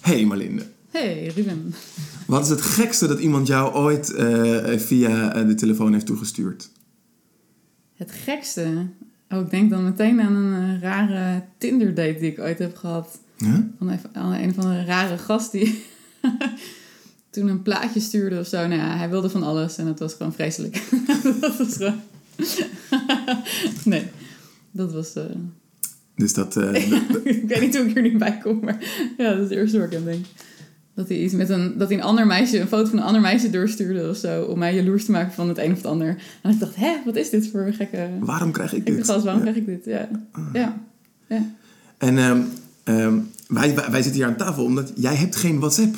Hey 0.00 0.24
Marlinde, 0.26 0.66
Hey, 0.90 1.32
Ruben. 1.34 1.74
wat 2.26 2.42
is 2.42 2.48
het 2.48 2.60
gekste 2.60 3.06
dat 3.06 3.18
iemand 3.18 3.46
jou 3.46 3.74
ooit 3.74 4.12
eh, 4.12 4.78
via 4.78 5.34
eh, 5.34 5.46
de 5.46 5.54
telefoon 5.54 5.92
heeft 5.92 6.06
toegestuurd? 6.06 6.70
Het 7.94 8.12
gekste. 8.12 8.86
Oh, 9.28 9.40
ik 9.40 9.50
denk 9.50 9.70
dan 9.70 9.84
meteen 9.84 10.20
aan 10.20 10.34
een 10.34 10.74
eh, 10.74 10.82
rare 10.82 11.44
Tinder-date 11.58 12.18
die 12.18 12.30
ik 12.30 12.38
ooit 12.38 12.58
heb 12.58 12.76
gehad. 12.76 13.18
Ja? 13.36 13.68
Van 13.78 13.98
aan 14.12 14.32
een 14.32 14.54
van 14.54 14.64
de 14.64 14.84
rare 14.84 15.18
gast 15.18 15.52
die 15.52 15.84
toen 17.30 17.48
een 17.48 17.62
plaatje 17.62 18.00
stuurde 18.00 18.38
of 18.38 18.46
zo. 18.46 18.66
Nou 18.66 18.80
ja, 18.80 18.96
hij 18.96 19.10
wilde 19.10 19.30
van 19.30 19.42
alles 19.42 19.76
en 19.76 19.86
het 19.86 19.98
was 19.98 20.14
gewoon 20.14 20.32
vreselijk. 20.32 20.82
dat 21.40 21.56
was 21.56 21.76
gewoon... 21.76 22.00
nee, 23.84 24.06
dat 24.70 24.92
was... 24.92 25.12
Dus 26.14 26.32
dat... 26.32 26.56
ik 26.56 27.42
weet 27.46 27.60
niet 27.60 27.76
hoe 27.76 27.86
ik 27.86 27.96
er 27.96 28.02
nu 28.02 28.18
bij 28.18 28.38
kom, 28.38 28.60
maar 28.60 28.78
ja, 29.16 29.28
dat 29.30 29.36
is 29.38 29.42
het 29.42 29.58
eerste 29.58 29.78
waar 29.78 29.92
ik 29.92 29.98
aan 29.98 30.04
denk. 30.04 30.26
Dat 31.00 31.08
hij 31.08 31.18
iets 31.18 31.34
met 31.34 31.48
een, 31.50 31.78
dat 31.78 31.88
hij 31.88 31.96
een 31.98 32.04
ander 32.04 32.26
meisje, 32.26 32.60
een 32.60 32.66
foto 32.68 32.90
van 32.90 32.98
een 32.98 33.04
ander 33.04 33.20
meisje 33.20 33.50
doorstuurde 33.50 34.08
of 34.08 34.16
zo, 34.16 34.42
om 34.42 34.58
mij 34.58 34.74
jaloers 34.74 35.04
te 35.04 35.10
maken 35.10 35.32
van 35.32 35.48
het 35.48 35.58
een 35.58 35.70
of 35.70 35.76
het 35.76 35.86
ander. 35.86 36.22
En 36.42 36.50
ik 36.50 36.58
dacht, 36.60 36.76
hè, 36.76 36.96
wat 37.04 37.16
is 37.16 37.30
dit 37.30 37.50
voor 37.50 37.60
een 37.60 37.74
gekke, 37.74 38.08
waarom 38.20 38.52
krijg 38.52 38.72
ik 38.74 38.86
dit? 38.86 39.06
gast, 39.06 39.24
waarom 39.24 39.44
Ja. 39.44 39.50
krijg 39.50 39.56
ik 39.56 39.66
dit? 39.66 39.84
Ja, 39.84 40.08
ja, 40.52 40.80
ja. 41.26 41.42
En 41.98 42.18
ehm, 42.18 42.40
ehm, 42.84 43.18
wij, 43.48 43.74
wij, 43.74 44.02
zitten 44.02 44.12
hier 44.12 44.26
aan 44.26 44.36
tafel 44.36 44.64
omdat 44.64 44.92
jij 44.94 45.14
hebt 45.14 45.36
geen 45.36 45.58
WhatsApp. 45.58 45.96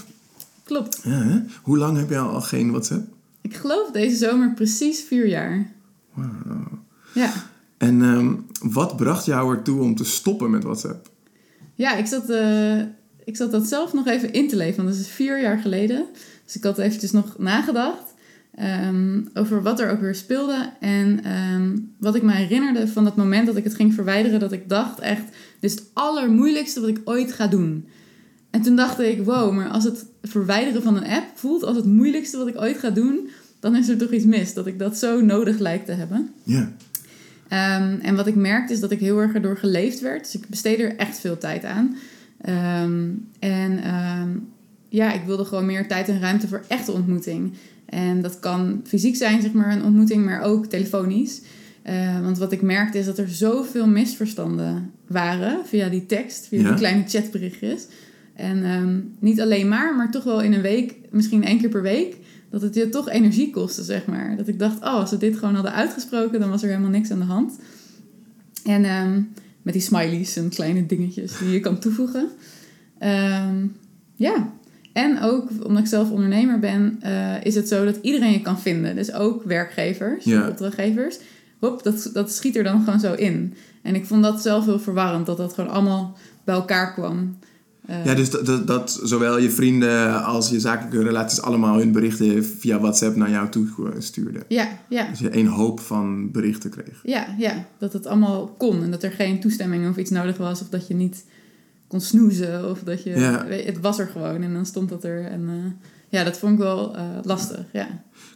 klopt. 0.65 1.01
Ja, 1.05 1.23
hè? 1.23 1.41
Hoe 1.63 1.79
lang 1.79 1.97
heb 1.97 2.09
jij 2.09 2.19
al 2.19 2.41
geen 2.41 2.71
WhatsApp? 2.71 3.07
Ik 3.41 3.55
geloof 3.57 3.91
deze 3.91 4.17
zomer 4.17 4.55
precies 4.55 5.01
vier 5.03 5.27
jaar. 5.27 5.67
Ja. 7.15 7.33
En 7.79 8.03
ehm, 8.03 8.35
wat 8.73 8.97
bracht 8.97 9.25
jou 9.25 9.57
ertoe 9.57 9.81
om 9.81 9.95
te 9.95 10.05
stoppen 10.05 10.51
met 10.51 10.63
WhatsApp? 10.65 11.11
Ja, 11.75 11.97
ik 11.97 12.07
zat, 12.07 12.31
eh, 12.31 12.77
ik 13.25 13.37
zat 13.37 13.51
dat 13.51 13.67
zelf 13.67 13.93
nog 13.93 14.07
even 14.07 14.33
in 14.33 14.49
te 14.49 14.57
leven, 14.57 14.77
want 14.77 14.89
dat 14.89 15.07
is 15.07 15.13
vier 15.13 15.41
jaar 15.41 15.59
geleden. 15.59 16.07
Dus 16.45 16.57
ik 16.57 16.65
had 16.65 16.79
eventjes 16.79 17.11
nog 17.11 17.39
nagedacht 17.39 18.15
ehm, 18.55 19.21
over 19.35 19.63
wat 19.63 19.81
er 19.81 19.91
ook 19.91 20.01
weer 20.01 20.15
speelde. 20.15 20.73
En 20.81 21.25
ehm, 21.25 21.77
wat 21.99 22.15
ik 22.15 22.23
me 22.23 22.33
herinnerde 22.33 22.89
van 22.89 23.05
dat 23.05 23.17
moment 23.17 23.47
dat 23.47 23.57
ik 23.57 23.65
het 23.65 23.75
ging 23.75 23.95
verwijderen, 23.95 24.41
dat 24.41 24.53
ik 24.53 24.69
dacht 24.69 25.01
echt, 25.01 25.25
dit 25.61 25.71
is 25.71 25.73
het 25.73 25.85
allermoeilijkste 25.93 26.81
wat 26.81 26.89
ik 26.89 27.01
ooit 27.05 27.33
ga 27.33 27.47
doen. 27.47 27.89
En 28.51 28.63
toen 28.63 28.77
dacht 28.77 28.99
ik, 28.99 29.25
wow, 29.25 29.53
maar 29.53 29.69
als 29.69 29.85
het 29.85 30.05
verwijderen 30.23 30.83
van 30.83 30.97
een 30.97 31.07
app 31.07 31.27
voelt 31.35 31.65
als 31.65 31.77
het 31.77 31.85
moeilijkste 31.85 32.37
wat 32.37 32.49
ik 32.49 32.61
ooit 32.61 32.79
ga 32.79 32.91
doen, 32.91 33.29
dan 33.61 33.77
is 33.77 33.89
er 33.89 33.97
toch 33.97 34.11
iets 34.11 34.25
mis. 34.25 34.55
Dat 34.55 34.67
ik 34.67 34.79
dat 34.79 34.97
zo 34.97 35.21
nodig 35.21 35.59
lijkt 35.59 35.87
te 35.87 35.93
hebben. 35.93 36.31
Ja. 36.43 36.73
Ehm, 37.49 37.99
en 38.03 38.17
wat 38.17 38.27
ik 38.27 38.35
merkte 38.35 38.73
is 38.73 38.81
dat 38.81 38.91
ik 38.91 39.01
heel 39.01 39.19
erg 39.19 39.35
erdoor 39.35 39.57
geleefd 39.57 40.01
werd. 40.01 40.25
Dus 40.25 40.35
ik 40.35 40.49
besteedde 40.49 40.83
er 40.83 40.97
echt 40.97 41.19
veel 41.19 41.39
tijd 41.39 41.65
aan. 41.65 41.97
Ehm, 42.43 43.09
en 43.39 43.83
ehm, 43.83 44.29
ja, 44.89 45.13
ik 45.13 45.23
wilde 45.27 45.45
gewoon 45.45 45.67
meer 45.67 45.89
tijd 45.89 46.09
en 46.09 46.21
ruimte 46.21 46.49
voor 46.49 46.65
echte 46.69 46.93
ontmoeting. 46.93 47.53
En 47.87 48.23
dat 48.23 48.39
kan 48.39 48.81
fysiek 48.85 49.17
zijn, 49.17 49.43
zeg 49.43 49.53
maar, 49.53 49.73
een 49.73 49.85
ontmoeting, 49.85 50.25
maar 50.25 50.43
ook 50.43 50.67
telefonisch. 50.67 51.41
Eh, 51.83 52.21
want 52.21 52.39
wat 52.39 52.53
ik 52.53 52.63
merkte 52.63 52.99
is 52.99 53.05
dat 53.07 53.19
er 53.19 53.29
zoveel 53.29 53.87
misverstanden 53.89 54.91
waren 55.07 55.59
via 55.67 55.89
die 55.89 56.07
tekst, 56.07 56.47
via 56.47 56.61
Ja. 56.61 56.69
die 56.69 56.77
kleine 56.77 57.03
chatberichtjes. 57.07 57.87
En 58.35 58.65
ehm, 58.65 58.99
niet 59.19 59.41
alleen 59.41 59.69
maar, 59.69 59.97
maar 59.97 60.11
toch 60.11 60.25
wel 60.25 60.43
in 60.43 60.53
een 60.53 60.61
week, 60.61 60.95
misschien 61.11 61.45
één 61.45 61.59
keer 61.59 61.69
per 61.69 61.83
week, 61.83 62.17
dat 62.51 62.63
het 62.63 62.75
je 62.75 62.89
toch 62.89 63.09
energie 63.09 63.51
kostte, 63.51 63.83
zeg 63.83 64.07
maar. 64.07 64.37
Dat 64.37 64.49
ik 64.49 64.59
dacht, 64.59 64.79
oh, 64.79 64.95
als 64.95 65.11
we 65.11 65.17
dit 65.17 65.37
gewoon 65.37 65.55
hadden 65.55 65.73
uitgesproken, 65.73 66.41
dan 66.41 66.51
was 66.51 66.63
er 66.63 66.69
helemaal 66.69 66.91
niks 66.91 67.11
aan 67.11 67.19
de 67.19 67.25
hand. 67.25 67.59
En 68.65 68.85
ehm, 68.85 69.21
met 69.63 69.73
die 69.73 69.83
smileys 69.83 70.37
en 70.37 70.49
kleine 70.49 70.87
dingetjes 70.87 71.39
die 71.39 71.51
je 71.51 71.61
kan 71.61 71.79
toevoegen. 71.79 72.29
Ehm, 72.99 73.67
ja, 74.15 74.53
en 74.93 75.21
ook 75.21 75.49
omdat 75.65 75.83
ik 75.83 75.87
zelf 75.89 76.11
ondernemer 76.11 76.59
ben, 76.59 76.97
eh, 77.01 77.45
is 77.45 77.55
het 77.55 77.69
zo 77.69 77.85
dat 77.85 77.99
iedereen 78.03 78.33
je 78.33 78.41
kan 78.43 78.61
vinden. 78.61 78.95
Dus 78.97 79.13
ook 79.13 79.43
werkgevers, 79.43 80.25
Ja. 80.25 80.49
opdrachtgevers. 80.49 81.19
Hop, 81.59 81.83
dat, 81.83 82.11
dat 82.13 82.33
schiet 82.33 82.57
er 82.57 82.65
dan 82.65 82.85
gewoon 82.85 83.01
zo 83.01 83.13
in. 83.13 83.55
En 83.83 83.95
ik 83.95 84.07
vond 84.07 84.23
dat 84.23 84.43
zelf 84.43 84.65
heel 84.65 84.81
verwarrend, 84.81 85.27
dat 85.27 85.37
dat 85.37 85.53
gewoon 85.55 85.71
allemaal 85.71 86.17
bij 86.45 86.55
elkaar 86.55 86.93
kwam. 86.93 87.37
Eh, 87.87 88.05
Ja, 88.05 88.15
dus 88.15 88.31
dat, 88.31 88.47
dat, 88.47 88.67
dat 88.67 89.01
zowel 89.03 89.39
je 89.39 89.51
vrienden 89.51 90.25
als 90.25 90.51
je 90.51 90.61
zakelijke 90.61 91.03
relaties 91.03 91.41
allemaal 91.43 91.79
hun 91.79 91.93
berichten 91.93 92.45
via 92.45 92.81
WhatsApp 92.81 93.17
naar 93.17 93.31
jou 93.31 93.49
toe 93.49 93.67
stuurden. 93.99 94.43
ja, 94.49 94.69
ja. 94.89 95.09
Dus 95.09 95.19
je 95.19 95.29
één 95.29 95.47
hoop 95.47 95.81
van 95.81 96.31
berichten 96.31 96.71
kreeg. 96.71 97.01
Ja, 97.03 97.27
ja, 97.39 97.67
dat 97.79 97.93
het 97.93 98.07
allemaal 98.07 98.55
kon 98.59 98.83
en 98.83 98.91
dat 98.91 99.03
er 99.03 99.11
geen 99.13 99.41
toestemming 99.41 99.89
of 99.89 99.97
iets 99.97 100.11
nodig 100.11 100.37
was 100.37 100.61
of 100.61 100.69
dat 100.69 100.87
je 100.87 100.95
niet 100.95 101.25
kon 101.87 102.01
snoezen 102.01 102.71
of 102.71 102.83
dat 102.83 103.03
je... 103.03 103.11
Ja. 103.11 103.47
weet- 103.47 103.67
Het 103.67 103.81
was 103.81 103.99
er 103.99 104.07
gewoon 104.07 104.43
en 104.43 104.53
dan 104.53 104.67
stond 104.67 104.91
het 104.91 105.05
er 105.05 105.25
en 105.25 105.49
eh, 105.49 105.89
ja, 106.09 106.25
dat 106.25 106.39
vond 106.39 106.53
ik 106.53 106.59
wel 106.59 106.97
eh, 106.97 107.03
lastig, 107.23 107.65
ja. 107.73 107.89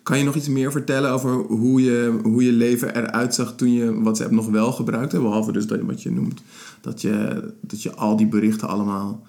Kan 0.03 0.19
je 0.19 0.25
nog 0.25 0.35
iets 0.35 0.49
meer 0.49 0.73
vertellen 0.73 1.11
over 1.11 1.33
hoe 1.35 1.83
je, 1.83 2.19
hoe 2.23 2.45
je 2.45 2.53
leven 2.53 2.97
eruit 2.97 3.35
zag 3.35 3.55
toen 3.57 3.73
je 3.73 4.00
WhatsApp 4.03 4.31
nog 4.31 4.49
wel 4.49 4.73
gebruikte? 4.73 5.21
Behalve 5.21 5.53
dus 5.53 5.67
dat, 5.67 5.81
wat 5.81 6.03
je 6.03 6.11
noemt, 6.11 6.43
dat 6.81 7.00
je, 7.00 7.45
dat 7.61 7.83
je 7.83 7.95
al 7.95 8.17
die 8.17 8.26
berichten 8.29 8.69
allemaal 8.69 9.26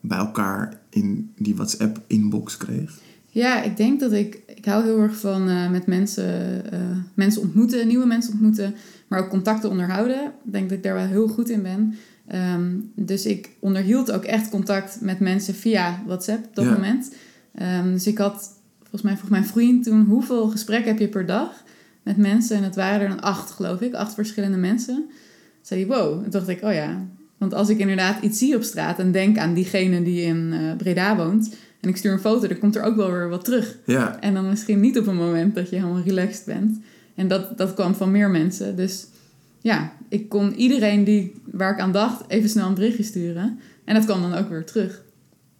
bij 0.00 0.18
elkaar 0.18 0.80
in 0.90 1.32
die 1.36 1.56
WhatsApp-inbox 1.56 2.56
kreeg. 2.56 2.98
Ja, 3.26 3.62
ik 3.62 3.76
denk 3.76 4.00
dat 4.00 4.12
ik... 4.12 4.42
Ik 4.46 4.64
hou 4.64 4.84
heel 4.84 4.98
erg 4.98 5.16
van 5.16 5.48
eh, 5.48 5.70
met 5.70 5.86
mensen, 5.86 6.62
eh, 6.72 6.80
mensen 7.14 7.42
ontmoeten, 7.42 7.86
nieuwe 7.86 8.06
mensen 8.06 8.32
ontmoeten, 8.32 8.74
maar 9.08 9.20
ook 9.20 9.28
contacten 9.28 9.70
onderhouden. 9.70 10.24
Ik 10.24 10.52
denk 10.52 10.68
dat 10.68 10.78
ik 10.78 10.84
daar 10.84 10.94
wel 10.94 11.06
heel 11.06 11.28
goed 11.28 11.48
in 11.48 11.62
ben. 11.62 11.94
Ehm, 12.26 12.70
dus 12.94 13.26
ik 13.26 13.50
onderhield 13.58 14.10
ook 14.12 14.24
echt 14.24 14.48
contact 14.50 15.00
met 15.00 15.20
mensen 15.20 15.54
via 15.54 16.02
WhatsApp 16.06 16.44
op 16.44 16.54
dat 16.54 16.64
Ja. 16.64 16.72
moment. 16.72 17.14
Ehm, 17.54 17.92
dus 17.92 18.06
ik 18.06 18.18
had, 18.18 18.50
volgens 18.80 19.02
mij 19.02 19.16
vroeg 19.16 19.30
mijn 19.30 19.46
vriend 19.46 19.84
toen, 19.84 20.04
hoeveel 20.04 20.48
gesprekken 20.48 20.88
heb 20.90 20.98
je 20.98 21.08
per 21.08 21.26
dag 21.26 21.64
met 22.02 22.16
mensen? 22.16 22.56
En 22.56 22.62
het 22.62 22.74
waren 22.74 23.00
er 23.00 23.08
dan 23.08 23.20
acht, 23.20 23.50
geloof 23.50 23.80
ik, 23.80 23.94
acht 23.94 24.14
verschillende 24.14 24.56
mensen. 24.58 24.94
Toen 24.94 25.06
zei 25.62 25.86
hij, 25.86 25.96
wow. 25.96 26.12
En 26.16 26.22
toen 26.22 26.30
dacht 26.30 26.48
ik, 26.48 26.62
oh 26.62 26.72
ja. 26.72 27.06
Want 27.38 27.54
als 27.54 27.68
ik 27.68 27.78
inderdaad 27.78 28.22
iets 28.22 28.38
zie 28.38 28.56
op 28.56 28.62
straat 28.62 28.98
en 28.98 29.12
denk 29.12 29.38
aan 29.38 29.54
diegene 29.54 30.02
die 30.02 30.22
in 30.22 30.52
eh, 30.52 30.76
Breda 30.76 31.16
woont... 31.16 31.54
en 31.80 31.88
ik 31.88 31.96
stuur 31.96 32.12
een 32.12 32.20
foto, 32.20 32.48
dan 32.48 32.58
komt 32.58 32.76
er 32.76 32.82
ook 32.82 32.96
wel 32.96 33.10
weer 33.10 33.28
wat 33.28 33.44
terug. 33.44 33.76
Ja, 33.84 34.20
En 34.20 34.34
dan 34.34 34.48
misschien 34.48 34.80
niet 34.80 34.98
op 34.98 35.06
een 35.06 35.16
moment 35.16 35.54
dat 35.54 35.70
je 35.70 35.76
helemaal 35.76 36.02
relaxed 36.02 36.44
bent. 36.44 36.80
En 37.14 37.28
dat, 37.28 37.58
dat 37.58 37.74
kwam 37.74 37.94
van 37.94 38.10
meer 38.10 38.30
mensen. 38.30 38.76
Dus 38.76 39.06
ja, 39.60 39.92
ik 40.08 40.28
kon 40.28 40.54
iedereen 40.54 41.04
die, 41.04 41.34
waar 41.44 41.72
ik 41.72 41.80
aan 41.80 41.92
dacht 41.92 42.24
even 42.28 42.48
snel 42.48 42.68
een 42.68 42.74
berichtje 42.74 43.02
sturen. 43.02 43.58
En 43.84 43.94
dat 43.94 44.04
kwam 44.04 44.20
dan 44.20 44.34
ook 44.34 44.48
weer 44.48 44.64
terug. 44.64 45.02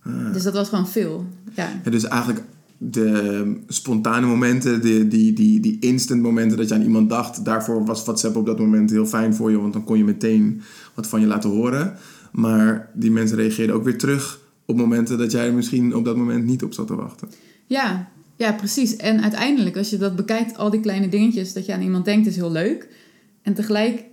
Ah. 0.03 0.33
Dus 0.33 0.43
dat 0.43 0.55
was 0.55 0.69
gewoon 0.69 0.89
veel. 0.89 1.27
Ja, 1.55 1.69
Ja, 1.85 1.91
dus 1.91 2.05
eigenlijk 2.05 2.41
de 2.79 3.57
spontane 3.67 4.27
momenten, 4.27 4.81
die, 4.81 5.09
die, 5.09 5.33
die, 5.33 5.61
die 5.61 5.79
instant 5.81 6.23
momenten 6.23 6.57
dat 6.57 6.69
je 6.69 6.75
aan 6.75 6.83
iemand 6.83 7.11
dacht, 7.11 7.45
daarvoor 7.45 7.85
was 7.85 8.05
WhatsApp 8.05 8.37
op 8.37 8.47
dat 8.47 8.59
moment 8.59 8.91
heel 8.91 9.07
fijn 9.07 9.35
voor 9.35 9.51
je, 9.51 9.61
want 9.61 9.73
dan 9.73 9.85
kon 9.85 9.99
je 9.99 10.05
meteen 10.05 10.63
wat 10.95 11.07
van 11.07 11.21
je 11.21 11.27
laten 11.27 11.51
horen. 11.51 11.97
Maar 12.33 12.91
die 12.95 13.11
mensen 13.11 13.37
reageerden 13.37 13.75
ook 13.75 13.85
weer 13.85 13.99
terug 13.99 14.41
op 14.67 14.77
momenten 14.77 15.19
dat 15.19 15.33
jij 15.33 15.47
er 15.47 15.55
misschien 15.55 15.95
op 15.95 16.05
dat 16.05 16.17
moment 16.17 16.45
niet 16.45 16.63
op 16.63 16.75
zat 16.75 16.87
te 16.87 16.95
wachten. 16.95 17.29
ja, 17.67 18.09
ja, 18.37 18.53
precies. 18.53 18.97
En 18.97 19.23
uiteindelijk, 19.23 19.77
als 19.77 19.91
je 19.91 19.97
dat 19.97 20.17
bekijkt, 20.17 20.57
al 20.57 20.71
die 20.71 20.81
kleine 20.81 21.09
dingetjes 21.09 21.53
dat 21.53 21.67
je 21.67 21.73
aan 21.73 21.83
iemand 21.83 22.05
denkt, 22.05 22.27
is 22.27 22.37
heel 22.37 22.53
leuk. 22.53 22.89
En 23.43 23.55
tegelijk, 23.55 24.05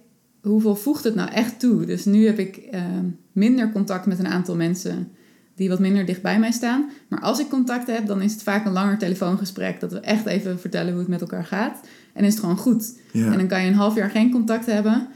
hoeveel 0.42 0.76
voegt 0.76 1.04
het 1.04 1.16
nou 1.16 1.32
echt 1.32 1.60
toe? 1.60 1.86
Dus 1.86 2.06
nu 2.06 2.26
heb 2.26 2.40
ik 2.40 2.56
eh, 2.56 2.84
minder 3.32 3.72
contact 3.72 4.06
met 4.06 4.20
een 4.20 4.28
aantal 4.28 4.56
mensen 4.56 5.10
die 5.56 5.70
wat 5.70 5.80
minder 5.80 6.06
dicht 6.06 6.22
bij 6.22 6.40
mij 6.40 6.52
staan. 6.52 6.90
Maar 7.08 7.20
als 7.22 7.40
ik 7.40 7.50
contact 7.50 7.88
heb, 7.88 8.08
dan 8.08 8.22
is 8.22 8.32
het 8.34 8.44
vaak 8.44 8.66
een 8.66 8.72
langer 8.72 8.98
telefoongesprek. 8.98 9.80
Dat 9.80 9.92
we 9.92 10.00
echt 10.00 10.26
even 10.26 10.60
vertellen 10.60 10.90
hoe 10.92 11.00
het 11.00 11.10
met 11.10 11.22
elkaar 11.22 11.46
gaat. 11.46 11.80
En 12.14 12.24
is 12.24 12.32
het 12.32 12.40
gewoon 12.40 12.58
goed. 12.58 12.94
Ja, 13.12 13.32
En 13.32 13.38
dan 13.38 13.48
kan 13.48 13.62
je 13.62 13.68
een 13.68 13.74
half 13.74 13.96
jaar 13.96 14.10
geen 14.10 14.32
contact 14.32 14.66
hebben. 14.66 15.08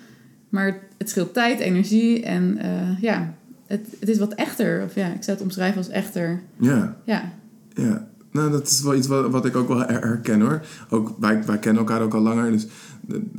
Maar 0.50 0.80
het 0.98 1.10
scheelt 1.10 1.34
tijd, 1.34 1.60
energie 1.60 2.24
en 2.24 2.58
eh, 2.58 3.02
ja, 3.02 3.34
het, 3.68 3.88
het 4.00 4.10
is 4.10 4.18
wat 4.18 4.34
echter. 4.34 4.84
Of 4.86 4.96
ja, 4.96 5.08
ik 5.08 5.24
zou 5.24 5.38
het 5.38 5.42
omschrijven 5.46 5.78
als 5.78 5.90
echter. 5.90 6.42
ja, 6.58 6.98
Ja, 7.06 7.32
ja. 7.74 8.08
Nou, 8.32 8.52
dat 8.52 8.68
is 8.68 8.82
wel 8.82 8.96
iets 8.96 9.08
wat, 9.08 9.30
wat 9.32 9.46
ik 9.46 9.56
ook 9.56 9.68
wel 9.68 9.80
her- 9.80 10.02
herken 10.08 10.42
hoor. 10.42 10.62
Ook, 10.90 11.16
wij, 11.20 11.44
wij 11.46 11.58
kennen 11.58 11.82
elkaar 11.82 12.02
ook 12.02 12.14
al 12.14 12.22
langer, 12.22 12.52
dus 12.52 12.68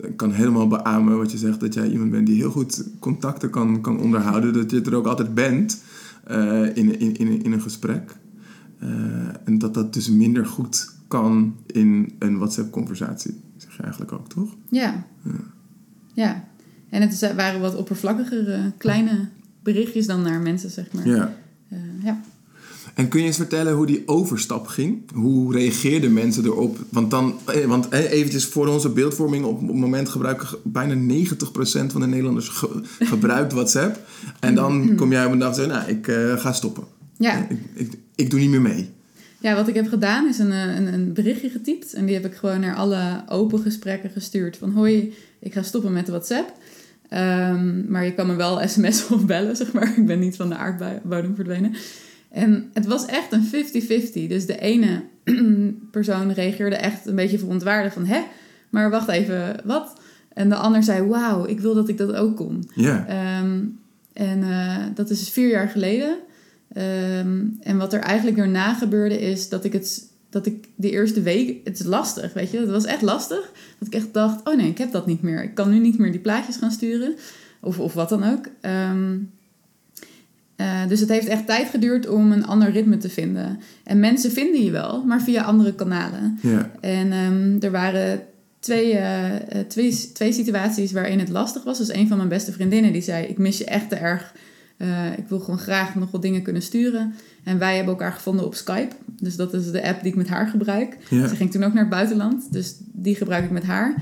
ik 0.00 0.16
kan 0.16 0.33
helemaal 0.33 0.69
beamen 0.69 1.16
wat 1.16 1.33
je 1.33 1.38
zegt. 1.38 1.61
Dat 1.61 1.75
jij 1.75 1.88
iemand 1.88 2.11
bent 2.11 2.26
die 2.26 2.37
heel 2.37 2.50
goed 2.50 2.85
contacten 2.99 3.50
kan, 3.50 3.80
kan 3.80 4.00
onderhouden. 4.00 4.52
Dat 4.52 4.71
je 4.71 4.80
er 4.83 4.95
ook 4.95 5.07
altijd 5.07 5.35
bent 5.35 5.83
eh, 6.30 6.76
in, 6.76 6.99
in, 7.00 7.16
in, 7.16 7.42
in 7.42 7.52
een 7.52 7.60
gesprek. 7.60 8.16
Eh, 8.78 8.88
en 9.44 9.58
dat 9.58 9.75
dat 9.75 9.94
dus 9.94 10.08
minder 10.08 10.46
goed 10.46 10.94
kan 11.08 11.56
in 11.66 12.14
een 12.18 12.38
WhatsApp-conversatie. 12.38 13.40
Zeg 13.56 13.76
je 13.76 13.82
eigenlijk 13.82 14.12
ook, 14.12 14.28
toch? 14.28 14.56
ja, 14.68 15.06
ja. 16.12 16.49
En 16.88 17.02
het 17.02 17.34
waren 17.34 17.60
wat 17.60 17.76
oppervlakkigere 17.76 18.72
kleine 18.78 19.28
berichtjes 19.62 20.06
dan 20.06 20.22
naar 20.22 20.40
mensen, 20.40 20.70
zeg 20.70 20.92
maar. 20.92 21.06
Ja. 21.06 21.34
Eh, 21.68 21.78
ja. 22.04 22.20
En 22.94 23.09
kun 23.09 23.20
je 23.20 23.26
eens 23.26 23.37
vertellen 23.37 23.73
hoe 23.75 23.87
die 23.87 24.02
overstap 24.06 24.66
ging? 24.66 25.11
Hoe 25.14 25.52
reageerden 25.52 26.12
mensen 26.12 26.44
erop? 26.44 26.78
Want 26.88 27.11
dan, 27.11 27.35
eh, 27.47 27.64
want 27.66 27.88
eh, 27.88 28.11
eventjes 28.12 28.44
voor 28.47 28.66
onze 28.68 28.88
beeldvorming, 28.88 29.44
op 29.44 29.61
het 29.68 29.75
moment 29.76 30.09
gebruiken 30.09 30.47
ge- 30.47 30.59
bijna 30.64 30.94
90% 30.94 31.92
van 31.92 32.00
de 32.00 32.06
Nederlanders 32.06 32.49
ge- 32.49 32.82
gebruikt 33.12 33.52
WhatsApp. 33.52 34.00
En 34.40 34.54
dan 34.54 34.94
kom 34.97 35.11
jij 35.12 35.25
op 35.26 35.32
een 35.32 35.38
dag 35.38 35.59
en 35.59 35.68
nou, 35.68 35.88
ik 35.90 36.09
eh, 36.09 36.37
ga 36.38 36.52
stoppen. 36.52 36.85
Ja. 37.16 37.47
Ik, 37.49 37.59
ik, 37.75 37.92
ik 38.14 38.30
doe 38.30 38.40
niet 38.40 38.50
meer 38.50 38.61
mee. 38.61 38.88
Ja, 39.38 39.54
wat 39.54 39.68
ik 39.68 39.75
heb 39.75 39.88
gedaan 39.88 40.28
is 40.28 40.38
een, 40.38 40.50
een, 40.50 40.92
een 40.94 41.12
berichtje 41.12 41.49
getypt. 41.50 41.92
En 41.94 42.04
die 42.06 42.14
heb 42.14 42.25
ik 42.25 42.35
gewoon 42.35 42.61
naar 42.61 42.75
alle 42.75 43.23
open 43.28 43.59
gesprekken 43.62 44.11
gestuurd. 44.11 44.56
Van 44.56 44.70
hoi, 44.70 45.14
ik 45.40 45.52
ga 45.52 45.62
stoppen 45.62 45.92
met 45.92 46.09
WhatsApp. 46.09 46.52
Ehm, 47.09 47.90
maar 47.90 48.04
je 48.04 48.14
kan 48.14 48.26
me 48.26 48.35
wel 48.35 48.61
sms'en 48.68 49.14
of 49.14 49.26
bellen, 49.26 49.56
zeg 49.56 49.73
maar. 49.73 49.94
Ik 49.97 50.06
ben 50.06 50.18
niet 50.18 50.37
van 50.37 50.49
de 50.49 50.56
aardbodem 50.56 51.35
verdwenen. 51.35 51.73
En 52.30 52.70
het 52.72 52.87
was 52.87 53.06
echt 53.06 53.32
een 53.32 53.46
50-50. 53.46 54.28
Dus 54.28 54.46
de 54.46 54.58
ene 54.58 55.02
persoon 55.90 56.32
reageerde 56.32 56.76
echt 56.76 57.06
een 57.06 57.14
beetje 57.14 57.38
verontwaardigd 57.38 57.94
van... 57.94 58.06
Hè, 58.06 58.20
maar 58.70 58.90
wacht 58.90 59.08
even, 59.08 59.60
wat? 59.64 60.00
En 60.32 60.49
de 60.49 60.54
ander 60.54 60.82
zei, 60.82 61.06
wauw, 61.06 61.46
ik 61.46 61.60
wil 61.60 61.75
dat 61.75 61.88
ik 61.88 61.99
dat 61.99 62.12
ook 62.12 62.37
kon. 62.37 62.70
Ja, 62.75 63.06
Ehm, 63.06 63.60
en 64.12 64.42
eh, 64.42 64.76
dat 64.94 65.10
is 65.10 65.18
dus 65.18 65.30
vier 65.30 65.49
jaar 65.49 65.68
geleden. 65.68 66.16
Ehm, 66.72 67.44
en 67.60 67.76
wat 67.76 67.92
er 67.92 68.00
eigenlijk 68.00 68.37
daarna 68.37 68.75
gebeurde 68.75 69.20
is 69.20 69.49
dat 69.49 69.64
ik 69.64 69.72
het 69.72 70.08
dat 70.30 70.46
ik 70.46 70.68
de 70.75 70.90
eerste 70.90 71.22
week, 71.22 71.56
het 71.64 71.80
is 71.80 71.87
lastig, 71.87 72.32
weet 72.32 72.50
je, 72.50 72.58
het 72.58 72.70
was 72.70 72.84
echt 72.84 73.02
lastig. 73.02 73.52
Dat 73.78 73.88
ik 73.88 73.94
echt 73.94 74.14
dacht, 74.14 74.49
oh 74.49 74.56
nee, 74.56 74.68
ik 74.68 74.78
heb 74.78 74.92
dat 74.92 75.06
niet 75.06 75.22
meer. 75.22 75.42
Ik 75.42 75.54
kan 75.54 75.70
nu 75.70 75.78
niet 75.78 75.99
meer 75.99 76.10
die 76.10 76.20
plaatjes 76.20 76.56
gaan 76.56 76.70
sturen, 76.70 77.14
of, 77.60 77.78
of 77.78 77.94
wat 77.94 78.08
dan 78.08 78.25
ook. 78.25 78.46
Ehm, 78.60 79.16
eh, 80.61 80.88
dus 80.88 81.00
het 81.00 81.09
heeft 81.09 81.26
echt 81.26 81.47
tijd 81.47 81.69
geduurd 81.69 82.09
om 82.09 82.33
een 82.33 82.47
ander 82.47 82.71
ritme 82.71 82.97
te 82.97 83.09
vinden. 83.09 83.61
En 83.85 84.00
mensen 84.00 84.31
vinden 84.31 84.64
je 84.64 84.71
wel, 84.71 85.05
maar 85.05 85.23
via 85.23 85.43
andere 85.43 85.75
kanalen. 85.75 86.38
ja, 86.43 86.71
En 86.81 87.12
ehm, 87.12 87.57
er 87.61 87.71
waren 87.71 88.23
twee, 88.59 88.93
eh, 88.93 89.35
eh, 89.35 89.67
twee, 89.69 90.11
twee 90.12 90.33
situaties 90.33 90.93
waarin 90.93 91.19
het 91.19 91.29
lastig 91.29 91.64
was. 91.64 91.79
Dus 91.79 91.93
een 91.93 92.09
van 92.09 92.17
mijn 92.17 92.29
beste 92.29 92.52
vriendinnen 92.52 92.93
die 92.93 93.02
zei: 93.02 93.26
Ik 93.26 93.38
mis 93.38 93.59
je 93.59 93.64
echt 93.64 93.88
te 93.88 93.95
erg. 93.95 94.35
Ik 95.17 95.29
wil 95.29 95.40
gewoon 95.40 95.59
graag 95.59 95.95
nog 95.95 96.11
wat 96.11 96.23
dingen 96.23 96.43
kunnen 96.43 96.62
sturen. 96.62 97.14
En 97.45 97.59
wij 97.59 97.76
hebben 97.76 97.93
elkaar 97.93 98.12
gevonden 98.12 98.45
op 98.45 98.55
Skype. 98.55 98.95
Dus 99.21 99.37
dat 99.37 99.55
is 99.55 99.71
de 99.71 99.83
app 99.83 100.02
die 100.02 100.11
ik 100.11 100.17
met 100.17 100.29
haar 100.29 100.47
gebruik. 100.49 100.97
ja. 101.09 101.29
Ze 101.29 101.37
ging 101.37 101.50
toen 101.50 101.64
ook 101.64 101.73
naar 101.73 101.83
het 101.83 101.93
buitenland. 101.93 102.52
Dus 102.52 102.75
die 102.93 103.14
gebruik 103.14 103.45
ik 103.45 103.50
met 103.50 103.64
haar. 103.64 103.95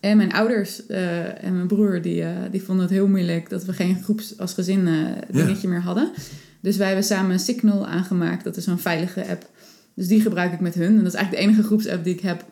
En 0.00 0.16
mijn 0.16 0.32
ouders 0.32 0.86
eh, 0.86 1.44
en 1.44 1.54
mijn 1.54 1.66
broer 1.66 2.02
die, 2.02 2.22
eh, 2.22 2.30
die 2.50 2.62
vonden 2.62 2.84
het 2.84 2.94
heel 2.94 3.08
moeilijk 3.08 3.50
dat 3.50 3.64
we 3.64 3.72
geen 3.72 4.02
groeps 4.02 4.38
als 4.38 4.54
gezin 4.54 4.86
eh, 4.86 4.94
dingetje 5.32 5.68
meer 5.68 5.80
hadden. 5.80 6.10
Dus 6.60 6.76
wij 6.76 6.86
hebben 6.86 7.04
samen 7.04 7.40
Signal 7.40 7.86
aangemaakt. 7.86 8.44
Dat 8.44 8.56
is 8.56 8.64
zo'n 8.64 8.78
veilige 8.78 9.28
app. 9.28 9.46
Dus 9.94 10.06
die 10.06 10.20
gebruik 10.20 10.52
ik 10.52 10.60
met 10.60 10.74
hun. 10.74 10.96
En 10.96 10.96
dat 10.96 11.12
is 11.12 11.14
eigenlijk 11.14 11.44
de 11.44 11.50
enige 11.50 11.66
groepsapp 11.66 12.04
die 12.04 12.14
ik 12.14 12.20
heb. 12.20 12.44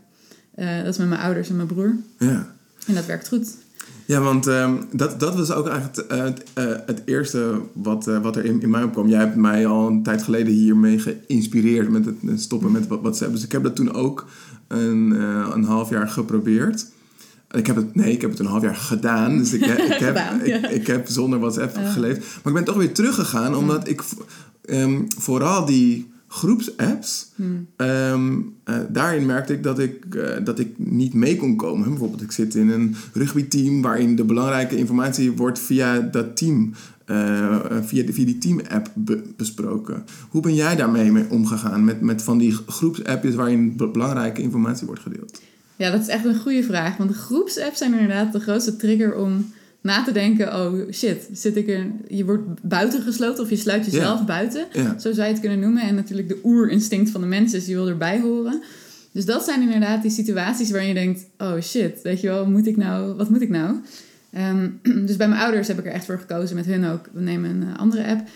Dat 0.55 0.87
is 0.87 0.97
met 0.97 1.09
mijn 1.09 1.21
ouders 1.21 1.49
en 1.49 1.57
mijn 1.57 1.69
broer. 1.69 1.97
ja. 2.19 2.57
En 2.87 2.95
dat 2.95 3.07
werkt 3.07 3.28
goed. 3.28 3.57
Ja, 4.05 4.21
want 4.21 4.47
ehm, 4.47 4.75
dat, 4.93 5.21
dat 5.21 5.37
was 5.37 5.52
ook 5.52 5.69
eigenlijk 5.69 6.11
het, 6.11 6.45
het, 6.55 6.83
het 6.87 7.02
eerste 7.05 7.61
wat, 7.73 8.05
wat 8.05 8.37
er 8.37 8.45
in, 8.45 8.62
in 8.62 8.71
mij 8.71 8.83
opkwam. 8.83 9.09
Jij 9.09 9.19
hebt 9.19 9.37
mij 9.37 9.67
al 9.67 9.87
een 9.87 10.02
tijd 10.02 10.23
geleden 10.23 10.52
hiermee 10.52 10.99
geïnspireerd 10.99 11.90
met 11.90 12.05
het 12.05 12.40
stoppen 12.40 12.73
met 12.73 12.87
WhatsApp. 12.87 13.33
Dus 13.33 13.45
ik 13.45 13.52
heb 13.52 13.62
dat 13.62 13.76
toen 13.76 13.95
ook 13.95 14.26
een, 14.69 15.11
een 15.55 15.64
half 15.64 15.90
jaar 15.90 16.09
geprobeerd. 16.09 16.87
Ik 17.50 17.67
heb 17.67 17.76
het, 17.76 17.95
nee, 17.95 18.12
ik 18.12 18.21
heb 18.21 18.31
het 18.31 18.38
een 18.38 18.47
half 18.47 18.62
jaar 18.62 18.75
gedaan. 18.76 19.38
Dus 19.38 19.52
ik, 19.52 19.61
ik, 19.67 19.67
heb, 19.76 19.99
Gedaan, 20.17 20.40
ja. 20.45 20.57
ik, 20.69 20.71
ik 20.71 20.87
heb 20.87 21.09
zonder 21.09 21.38
WhatsApp 21.38 21.76
Ja. 21.76 21.90
geleefd. 21.90 22.19
Maar 22.19 22.52
ik 22.52 22.52
ben 22.52 22.64
toch 22.64 22.76
weer 22.76 22.93
teruggegaan, 22.93 23.55
omdat 23.55 23.88
ik 23.88 24.02
ehm, 24.64 25.00
vooral 25.19 25.64
die 25.64 26.11
groepsapps... 26.28 27.31
Hmm. 27.35 27.67
Ehm, 27.76 28.33
eh, 28.64 28.76
daarin 28.88 29.26
merkte 29.26 29.52
ik 29.52 29.62
dat 29.62 29.78
ik, 29.78 30.14
eh, 30.14 30.45
dat 30.45 30.59
ik 30.59 30.69
niet 30.76 31.14
mee 31.14 31.37
kon 31.37 31.57
komen. 31.57 31.88
Bijvoorbeeld, 31.88 32.23
ik 32.23 32.33
zit 32.33 32.55
in 32.55 32.69
een 32.69 32.97
rugbyteam 33.12 33.83
waarin 33.83 34.17
de 34.17 34.25
belangrijke 34.25 34.76
informatie 34.76 35.33
wordt 35.33 35.59
via 35.59 36.00
dat 36.00 36.37
team 36.37 36.73
eh, 37.05 37.57
via, 37.83 38.05
de, 38.05 38.12
via 38.12 38.25
die 38.25 38.38
team-app 38.38 38.90
be- 38.95 39.23
besproken. 39.37 40.05
Hoe 40.28 40.43
ben 40.43 40.55
jij 40.55 40.76
daarmee 40.76 41.12
mee 41.12 41.25
omgegaan 41.31 41.85
met, 41.85 42.00
met 42.00 42.23
van 42.23 42.38
die 42.38 42.52
groepsappjes 42.67 43.35
waarin 43.35 43.76
be- 43.76 43.88
belangrijke 43.88 44.43
informatie 44.43 44.87
wordt 44.87 45.00
gedeeld? 45.02 45.40
Ja, 45.78 45.90
dat 45.90 46.00
is 46.00 46.06
echt 46.08 46.25
een 46.25 46.38
goede 46.38 46.62
vraag. 46.62 46.97
Want 46.97 47.11
de 47.11 47.16
groepsapps 47.16 47.78
zijn 47.78 47.92
inderdaad 47.92 48.32
de 48.32 48.40
grootste 48.40 48.76
trigger 48.76 49.16
om 49.16 49.52
na 49.80 50.04
te 50.04 50.12
denken: 50.12 50.54
oh 50.64 50.92
shit, 50.92 51.28
zit 51.32 51.56
ik 51.56 51.68
er. 51.68 51.87
Je 52.08 52.25
wordt 52.25 52.42
buitengesloten 52.62 53.44
of 53.44 53.50
je 53.50 53.56
sluit 53.56 53.85
jezelf 53.85 54.18
Ja. 54.18 54.25
buiten. 54.25 54.66
Ja. 54.73 54.99
Zo 54.99 55.12
zou 55.12 55.26
je 55.26 55.32
het 55.32 55.40
kunnen 55.40 55.61
noemen. 55.61 55.82
En 55.82 55.94
natuurlijk 55.94 56.28
de 56.28 56.40
oerinstinct 56.44 57.11
van 57.11 57.20
de 57.20 57.26
mens 57.26 57.52
is, 57.54 57.66
je 57.66 57.75
wil 57.75 57.88
erbij 57.88 58.20
horen. 58.20 58.62
Dus 59.12 59.25
dat 59.25 59.44
zijn 59.44 59.62
inderdaad 59.62 60.02
die 60.02 60.11
situaties 60.11 60.70
waarin 60.70 60.88
je 60.88 60.94
denkt: 60.94 61.25
oh 61.38 61.61
shit, 61.61 62.02
weet 62.02 62.20
je 62.20 62.28
wel, 62.28 62.47
moet 62.47 62.66
ik 62.66 62.76
nou, 62.76 63.14
wat 63.14 63.30
moet 63.30 63.42
ik 63.42 63.50
nou? 63.50 63.76
Ehm, 64.32 64.68
dus 65.06 65.16
bij 65.16 65.28
mijn 65.28 65.40
ouders 65.40 65.68
heb 65.68 65.78
ik 65.78 65.87
er 65.87 65.92
echt 65.92 66.04
voor 66.04 66.18
gekozen, 66.18 66.56
met 66.56 66.66
hun 66.66 66.85
ook. 66.87 67.08
We 67.12 67.20
nemen 67.20 67.50
een 67.50 67.62
eh, 67.62 67.78
andere 67.78 68.06
app. 68.06 68.28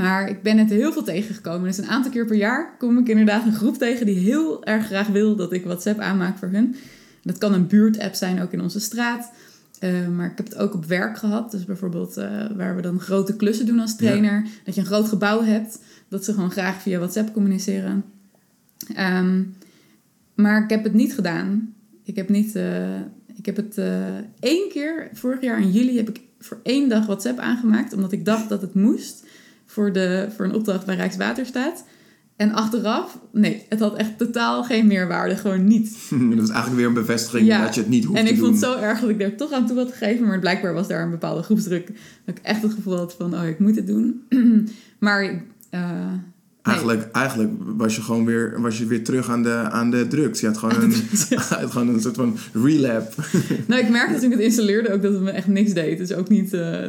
Maar 0.00 0.28
ik 0.28 0.42
ben 0.42 0.58
het 0.58 0.70
heel 0.70 0.92
veel 0.92 1.02
tegengekomen. 1.02 1.68
Dus 1.68 1.78
een 1.78 1.88
aantal 1.88 2.10
keer 2.10 2.26
per 2.26 2.36
jaar 2.36 2.76
kom 2.78 2.98
ik 2.98 3.08
inderdaad 3.08 3.46
een 3.46 3.54
groep 3.54 3.78
tegen 3.78 4.06
die 4.06 4.18
heel 4.18 4.64
erg 4.64 4.86
graag 4.86 5.06
wil 5.06 5.36
dat 5.36 5.52
ik 5.52 5.64
WhatsApp 5.64 6.00
aanmaak 6.00 6.38
voor 6.38 6.48
hun. 6.48 6.76
Dat 7.22 7.38
kan 7.38 7.52
een 7.52 7.66
buurtapp 7.66 8.14
zijn, 8.14 8.42
ook 8.42 8.52
in 8.52 8.60
onze 8.60 8.80
straat. 8.80 9.32
Eh, 9.78 10.08
maar 10.08 10.30
ik 10.30 10.36
heb 10.36 10.48
het 10.48 10.56
ook 10.56 10.74
op 10.74 10.84
werk 10.84 11.18
gehad. 11.18 11.50
Dus 11.50 11.64
bijvoorbeeld 11.64 12.16
eh, 12.16 12.30
waar 12.56 12.76
we 12.76 12.82
dan 12.82 13.00
grote 13.00 13.36
klussen 13.36 13.66
doen 13.66 13.80
als 13.80 13.96
trainer. 13.96 14.46
Dat 14.64 14.74
je 14.74 14.80
een 14.80 14.86
groot 14.86 15.08
gebouw 15.08 15.42
hebt. 15.42 15.78
Dat 16.08 16.24
ze 16.24 16.32
gewoon 16.32 16.50
graag 16.50 16.82
via 16.82 16.98
WhatsApp 16.98 17.32
communiceren. 17.32 18.04
Ehm, 18.94 19.42
maar 20.34 20.62
ik 20.62 20.70
heb 20.70 20.84
het 20.84 20.94
niet 20.94 21.14
gedaan. 21.14 21.74
Ik 22.04 22.16
heb, 22.16 22.28
niet, 22.28 22.56
eh, 22.56 23.00
ik 23.34 23.46
heb 23.46 23.56
het 23.56 23.78
één 24.40 24.68
keer, 24.68 25.08
vorig 25.12 25.40
jaar 25.40 25.60
in 25.60 25.70
juli, 25.70 25.96
heb 25.96 26.08
ik 26.08 26.20
voor 26.38 26.60
één 26.62 26.88
dag 26.88 27.06
WhatsApp 27.06 27.38
aangemaakt. 27.38 27.92
Omdat 27.92 28.12
ik 28.12 28.24
dacht 28.24 28.48
dat 28.48 28.62
het 28.62 28.74
moest 28.74 29.24
voor, 29.70 29.92
de, 29.92 30.28
voor 30.36 30.44
een 30.44 30.54
opdracht 30.54 30.86
bij 30.86 30.96
Rijkswaterstaat. 30.96 31.84
En 32.36 32.52
achteraf, 32.52 33.18
nee, 33.32 33.62
het 33.68 33.80
had 33.80 33.96
echt 33.96 34.18
totaal 34.18 34.64
geen 34.64 34.86
meerwaarde. 34.86 35.36
Gewoon 35.36 35.64
niet. 35.66 35.96
dat 36.36 36.42
is 36.42 36.48
eigenlijk 36.48 36.76
weer 36.76 36.86
een 36.86 36.92
bevestiging 36.94 37.46
Ja. 37.46 37.62
dat 37.64 37.74
je 37.74 37.80
het 37.80 37.90
niet 37.90 38.04
hoeft 38.04 38.18
En 38.18 38.24
te 38.24 38.30
ik 38.30 38.36
doen. 38.38 38.46
vond 38.48 38.60
het 38.60 38.70
zo 38.70 38.78
erg 38.80 39.00
dat 39.00 39.10
ik 39.10 39.20
er 39.22 39.36
toch 39.36 39.52
aan 39.52 39.66
toe 39.66 39.76
had 39.78 39.92
gegeven. 39.92 40.26
Maar 40.26 40.38
blijkbaar 40.38 40.74
was 40.74 40.88
daar 40.88 41.02
een 41.02 41.10
bepaalde 41.10 41.42
groepsdruk. 41.42 41.86
Dat 42.24 42.36
ik 42.38 42.42
echt 42.42 42.62
het 42.62 42.72
gevoel 42.72 42.96
had 42.96 43.14
van, 43.18 43.34
oh, 43.34 43.46
ik 43.46 43.58
moet 43.58 43.76
het 43.76 43.86
doen. 43.86 44.22
maar 44.98 45.22
eh, 45.70 45.80
nee. 45.80 46.18
Eigenlijk, 46.62 47.10
eigenlijk 47.10 47.50
was 47.76 47.96
je 47.96 48.02
gewoon 48.02 48.24
weer, 48.24 48.60
was 48.60 48.78
je 48.78 48.86
weer 48.86 49.04
terug 49.04 49.28
aan 49.30 49.42
de, 49.42 49.54
aan 49.54 49.90
de 49.90 50.08
drugs. 50.08 50.40
Je 50.40 50.46
had 50.46 50.58
gewoon 50.58 50.82
een, 50.82 50.92
had 51.48 51.70
gewoon 51.70 51.88
een 51.88 52.00
soort 52.00 52.16
van 52.16 52.36
relap. 52.52 53.14
Nou, 53.68 53.80
ik 53.82 53.88
merkte 53.88 54.14
toen 54.14 54.24
ik 54.24 54.36
het 54.36 54.40
installeerde 54.46 54.92
ook 54.92 55.02
dat 55.02 55.12
het 55.12 55.22
me 55.22 55.30
echt 55.30 55.46
niks 55.46 55.72
deed. 55.72 55.98
Dus 55.98 56.12
ook 56.12 56.28
niet... 56.28 56.52
eh, 56.52 56.84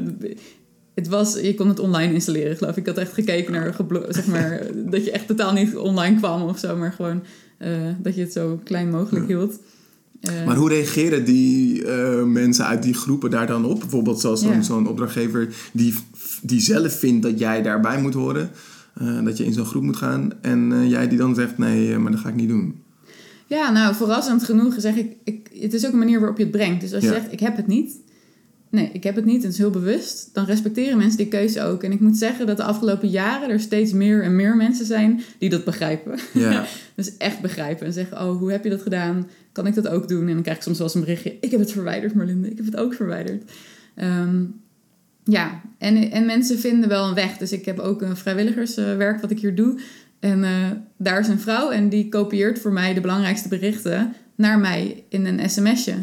het 0.93 1.07
was, 1.07 1.39
je 1.41 1.53
kon 1.55 1.67
het 1.67 1.79
online 1.79 2.13
installeren, 2.13 2.57
geloof 2.57 2.71
ik. 2.71 2.77
Ik 2.77 2.85
had 2.87 2.97
echt 2.97 3.13
gekeken 3.13 3.51
naar, 3.53 3.75
zeg 4.09 4.27
maar, 4.27 4.61
dat 4.91 5.05
je 5.05 5.11
echt 5.11 5.27
totaal 5.27 5.53
niet 5.53 5.75
online 5.75 6.17
kwam 6.17 6.41
of 6.41 6.59
zo. 6.59 6.75
Maar 6.77 6.91
gewoon 6.91 7.23
eh, 7.57 7.69
dat 8.01 8.15
je 8.15 8.21
het 8.21 8.31
zo 8.33 8.59
klein 8.63 8.89
mogelijk 8.89 9.27
hield. 9.27 9.59
Eh, 10.21 10.45
Maar 10.45 10.55
hoe 10.55 10.69
reageren 10.69 11.25
die 11.25 11.85
eh, 11.85 12.23
mensen 12.23 12.65
uit 12.65 12.83
die 12.83 12.93
groepen 12.93 13.29
daar 13.29 13.47
dan 13.47 13.65
op? 13.65 13.79
Bijvoorbeeld 13.79 14.19
zoals 14.19 14.41
zo'n 14.61 14.83
Ja. 14.83 14.89
opdrachtgever 14.89 15.47
die, 15.73 15.93
die 16.41 16.61
zelf 16.61 16.99
vindt 16.99 17.23
dat 17.23 17.39
jij 17.39 17.61
daarbij 17.61 18.01
moet 18.01 18.13
horen. 18.13 18.49
dat 19.23 19.37
je 19.37 19.45
in 19.45 19.53
zo'n 19.53 19.65
groep 19.65 19.83
moet 19.83 19.95
gaan. 19.95 20.31
En 20.41 20.87
jij 20.89 21.07
die 21.07 21.17
dan 21.17 21.35
zegt, 21.35 21.57
nee, 21.57 21.97
maar 21.97 22.11
dat 22.11 22.21
ga 22.21 22.29
ik 22.29 22.35
niet 22.35 22.49
doen. 22.49 22.75
Ja, 23.47 23.71
nou, 23.71 23.95
verrassend 23.95 24.43
genoeg 24.43 24.73
zeg 24.77 24.95
ik, 24.95 25.15
ik... 25.23 25.49
Het 25.59 25.73
is 25.73 25.85
ook 25.85 25.91
een 25.91 25.97
manier 25.97 26.19
waarop 26.19 26.37
je 26.37 26.43
het 26.43 26.51
brengt. 26.51 26.81
Dus 26.81 26.93
als 26.93 27.03
je 27.03 27.09
Ja. 27.09 27.15
zegt, 27.15 27.31
ik 27.31 27.39
heb 27.39 27.55
het 27.55 27.67
niet... 27.67 27.95
Nee, 28.71 28.89
ik 28.93 29.03
heb 29.03 29.15
het 29.15 29.25
niet 29.25 29.37
en 29.37 29.43
het 29.43 29.51
is 29.51 29.57
heel 29.57 29.69
bewust. 29.69 30.29
Dan 30.33 30.45
respecteren 30.45 30.97
mensen 30.97 31.17
die 31.17 31.27
keuze 31.27 31.61
ook. 31.61 31.83
En 31.83 31.91
ik 31.91 31.99
moet 31.99 32.17
zeggen 32.17 32.47
dat 32.47 32.57
de 32.57 32.63
afgelopen 32.63 33.09
jaren 33.09 33.49
er 33.49 33.59
steeds 33.59 33.91
meer 33.91 34.23
en 34.23 34.35
meer 34.35 34.55
mensen 34.55 34.85
zijn 34.85 35.21
die 35.37 35.49
dat 35.49 35.63
begrijpen. 35.63 36.19
Ja, 36.33 36.65
Dus 36.95 37.17
echt 37.17 37.41
begrijpen 37.41 37.85
en 37.85 37.93
zeggen, 37.93 38.21
oh, 38.21 38.37
hoe 38.37 38.51
heb 38.51 38.63
je 38.63 38.69
dat 38.69 38.81
gedaan? 38.81 39.27
Kan 39.51 39.67
ik 39.67 39.75
dat 39.75 39.87
ook 39.87 40.07
doen? 40.07 40.27
En 40.27 40.33
dan 40.33 40.41
krijg 40.41 40.57
ik 40.57 40.63
soms 40.63 40.77
wel 40.77 40.87
eens 40.87 40.95
een 40.95 41.01
berichtje, 41.01 41.37
ik 41.41 41.51
heb 41.51 41.59
het 41.59 41.71
verwijderd 41.71 42.13
Marlinde, 42.13 42.49
ik 42.49 42.57
heb 42.57 42.65
het 42.65 42.75
ook 42.75 42.93
verwijderd. 42.93 43.51
Ehm, 43.95 44.43
ja, 45.23 45.61
en, 45.77 46.11
en 46.11 46.25
mensen 46.25 46.59
vinden 46.59 46.89
wel 46.89 47.07
een 47.07 47.13
weg. 47.13 47.37
Dus 47.37 47.51
ik 47.51 47.65
heb 47.65 47.79
ook 47.79 48.01
een 48.01 48.17
vrijwilligerswerk 48.17 49.21
wat 49.21 49.31
ik 49.31 49.39
hier 49.39 49.55
doe. 49.55 49.79
En 50.19 50.43
eh, 50.43 50.51
daar 50.97 51.19
is 51.19 51.27
een 51.27 51.39
vrouw 51.39 51.69
en 51.69 51.89
die 51.89 52.09
kopieert 52.09 52.59
voor 52.59 52.71
mij 52.71 52.93
de 52.93 53.01
belangrijkste 53.01 53.47
berichten 53.47 54.13
naar 54.35 54.59
mij 54.59 55.03
in 55.09 55.25
een 55.25 55.49
sms'je. 55.49 55.95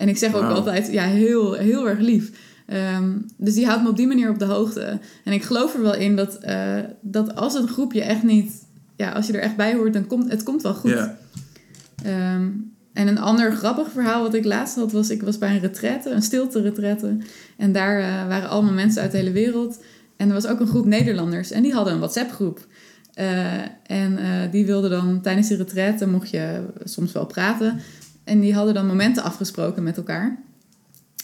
En 0.00 0.08
ik 0.08 0.18
zeg 0.18 0.34
ook 0.34 0.50
altijd, 0.50 0.92
ja, 0.92 1.04
heel, 1.04 1.52
heel 1.52 1.88
erg 1.88 1.98
lief. 1.98 2.30
Ehm, 2.66 3.18
dus 3.36 3.54
die 3.54 3.66
houdt 3.66 3.82
me 3.82 3.88
op 3.88 3.96
die 3.96 4.06
manier 4.06 4.30
op 4.30 4.38
de 4.38 4.44
hoogte. 4.44 4.98
En 5.24 5.32
ik 5.32 5.42
geloof 5.42 5.74
er 5.74 5.82
wel 5.82 5.94
in 5.94 6.16
dat, 6.16 6.38
eh, 6.38 6.78
dat 7.00 7.34
als 7.36 7.54
een 7.54 7.68
groepje 7.68 8.02
echt 8.02 8.22
niet... 8.22 8.52
Ja, 8.96 9.10
als 9.10 9.26
je 9.26 9.32
er 9.32 9.40
echt 9.40 9.56
bij 9.56 9.74
hoort, 9.74 9.92
dan 9.92 10.06
komt 10.06 10.30
het 10.30 10.42
komt 10.42 10.62
wel 10.62 10.74
goed. 10.74 11.08
Ehm, 12.04 12.48
en 12.92 13.08
een 13.08 13.18
ander 13.18 13.52
grappig 13.52 13.90
verhaal 13.90 14.22
wat 14.22 14.34
ik 14.34 14.44
laatst 14.44 14.76
had 14.76 14.92
was... 14.92 15.10
Ik 15.10 15.22
was 15.22 15.38
bij 15.38 15.54
een 15.54 15.60
retraite, 15.60 16.10
een 16.10 16.22
stilte 16.22 16.60
retraite. 16.60 17.16
En 17.56 17.72
daar 17.72 18.00
eh, 18.00 18.28
waren 18.28 18.48
allemaal 18.48 18.74
mensen 18.74 19.02
uit 19.02 19.10
de 19.10 19.16
hele 19.16 19.32
wereld. 19.32 19.82
En 20.16 20.28
er 20.28 20.34
was 20.34 20.46
ook 20.46 20.60
een 20.60 20.66
groep 20.66 20.86
Nederlanders. 20.86 21.50
En 21.50 21.62
die 21.62 21.72
hadden 21.72 21.92
een 21.92 21.98
WhatsApp-groep. 21.98 22.66
Eh, 23.14 23.58
en 23.86 24.18
die 24.50 24.66
wilden 24.66 24.90
dan 24.90 25.20
tijdens 25.20 25.48
de 25.48 25.56
retraite... 25.56 26.06
mocht 26.06 26.30
je 26.30 26.62
soms 26.84 27.12
wel 27.12 27.26
praten. 27.26 27.80
En 28.30 28.40
die 28.40 28.54
hadden 28.54 28.74
dan 28.74 28.86
momenten 28.86 29.22
afgesproken 29.22 29.82
met 29.82 29.96
elkaar. 29.96 30.42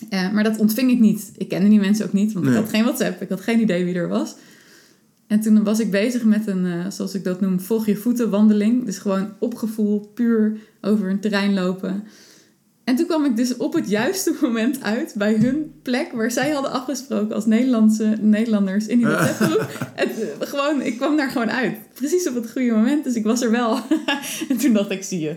Eh, 0.09 0.33
maar 0.33 0.45
dat 0.45 0.59
ontving 0.59 0.91
ik 0.91 0.99
niet. 0.99 1.33
Ik 1.37 1.49
kende 1.49 1.69
die 1.69 1.81
mensen 1.81 2.07
ook 2.07 2.13
niet, 2.13 2.33
want 2.33 2.45
Nee. 2.45 2.55
ik 2.55 2.61
had 2.61 2.71
geen 2.71 2.83
WhatsApp. 2.85 3.23
Ik 3.23 3.29
had 3.29 3.41
geen 3.41 3.61
idee 3.61 3.85
wie 3.85 3.95
er 3.95 4.09
was. 4.09 4.35
En 5.27 5.41
toen 5.41 5.65
was 5.65 5.81
ik 5.81 5.91
bezig 5.91 6.25
met 6.25 6.47
een, 6.47 6.67
eh, 6.67 6.91
zoals 6.91 7.15
ik 7.15 7.25
dat 7.25 7.41
noem, 7.41 7.61
volg 7.61 7.87
je 7.87 7.97
voeten 7.97 8.31
wandeling. 8.31 8.85
Dus 8.85 8.99
gewoon 8.99 9.33
op 9.39 9.55
gevoel, 9.55 10.11
puur 10.15 10.57
over 10.81 11.11
een 11.11 11.21
terrein 11.21 11.55
lopen. 11.55 12.05
En 12.85 12.97
toen 12.97 13.07
kwam 13.07 13.25
ik 13.25 13.37
dus 13.37 13.57
op 13.57 13.73
het 13.73 13.89
juiste 13.89 14.35
moment 14.43 14.83
uit 14.83 15.15
bij 15.17 15.35
hun 15.35 15.73
plek 15.83 16.13
waar 16.13 16.31
zij 16.31 16.51
hadden 16.51 16.73
afgesproken 16.73 17.35
als 17.35 17.47
Nederlandse 17.47 18.17
Nederlanders 18.21 18.87
in 18.87 18.97
die 18.99 19.07
WhatsApp-groep. 19.17 19.93
En, 19.95 20.09
eh, 20.09 20.49
gewoon, 20.49 20.83
ik 20.83 20.97
kwam 20.97 21.17
daar 21.17 21.31
gewoon 21.31 21.51
uit. 21.51 21.77
Precies 21.95 22.29
op 22.29 22.35
het 22.35 22.51
goede 22.51 22.73
moment, 22.73 23.05
dus 23.05 23.15
ik 23.15 23.25
was 23.25 23.43
er 23.43 23.51
wel. 23.51 23.79
en 24.49 24.57
toen 24.57 24.73
dacht 24.73 24.91
ik, 24.91 25.03
zie 25.03 25.21
je, 25.21 25.37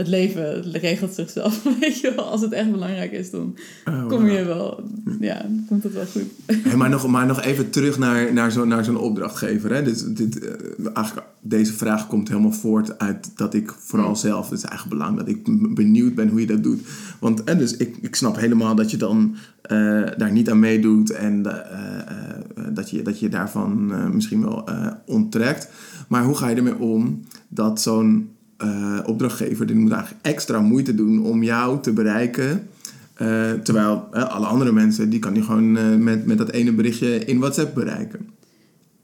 het 0.00 0.08
leven 0.08 0.62
regelt 0.72 1.14
zichzelf. 1.14 1.62
Weet 1.80 2.00
je 2.00 2.12
wel, 2.16 2.24
als 2.24 2.40
het 2.40 2.52
echt 2.52 2.70
belangrijk 2.70 3.12
is, 3.12 3.30
dan 3.30 3.56
Oh, 3.84 4.08
kom 4.08 4.28
je 4.28 4.44
wel, 4.44 4.82
ja, 5.20 5.42
dan 5.42 5.64
komt 5.68 5.82
het 5.82 5.92
wel 5.92 6.06
goed. 6.06 6.24
Hey, 6.46 6.76
maar, 6.76 6.88
nog, 6.88 7.06
maar 7.06 7.26
nog 7.26 7.42
even 7.42 7.70
terug 7.70 7.98
naar, 7.98 8.32
naar 8.32 8.52
zo'n 8.52 8.68
naar 8.68 8.84
zo'n 8.84 8.98
opdrachtgever. 8.98 9.74
Hè? 9.74 9.82
Dit, 9.82 10.16
dit, 10.16 10.38
eh, 10.38 10.86
eigenlijk, 10.94 11.26
deze 11.40 11.72
vraag 11.72 12.06
komt 12.06 12.28
helemaal 12.28 12.52
voort 12.52 12.98
uit 12.98 13.30
dat 13.36 13.54
ik 13.54 13.74
vooral 13.78 14.16
zelf, 14.16 14.50
het 14.50 14.58
is 14.58 14.64
eigenlijk 14.64 14.98
belang 14.98 15.18
dat 15.18 15.28
ik 15.28 15.74
benieuwd 15.74 16.14
ben 16.14 16.28
hoe 16.28 16.40
je 16.40 16.46
dat 16.46 16.62
doet. 16.62 16.80
Want 17.20 17.44
en 17.44 17.58
dus 17.58 17.76
ik, 17.76 17.96
ik 18.00 18.14
snap 18.14 18.36
helemaal 18.36 18.74
dat 18.74 18.90
je 18.90 18.96
dan 18.96 19.36
eh, 19.62 20.02
daar 20.16 20.32
niet 20.32 20.50
aan 20.50 20.58
meedoet 20.58 21.10
en 21.10 21.46
eh, 21.46 22.64
dat, 22.72 22.90
je, 22.90 23.02
dat 23.02 23.20
je 23.20 23.28
daarvan 23.28 23.92
misschien 24.14 24.40
wel 24.40 24.68
onttrekt. 25.06 25.68
Maar 26.08 26.24
hoe 26.24 26.36
ga 26.36 26.48
je 26.48 26.56
ermee 26.56 26.78
om 26.78 27.20
dat 27.48 27.80
zo'n 27.80 28.30
eh, 28.60 28.98
opdrachtgever, 29.06 29.66
die 29.66 29.76
moet 29.76 29.92
eigenlijk 29.92 30.26
extra 30.26 30.60
moeite 30.60 30.94
doen 30.94 31.24
om 31.24 31.42
jou 31.42 31.82
te 31.82 31.92
bereiken. 31.92 32.68
Eh, 33.14 33.52
terwijl 33.52 34.08
eh, 34.12 34.28
alle 34.34 34.46
andere 34.46 34.72
mensen, 34.72 35.10
die 35.10 35.18
kan 35.18 35.34
je 35.34 35.42
gewoon 35.42 36.02
met, 36.04 36.26
met 36.26 36.38
dat 36.38 36.50
ene 36.50 36.72
berichtje 36.72 37.24
in 37.24 37.38
WhatsApp 37.38 37.74
bereiken. 37.74 38.28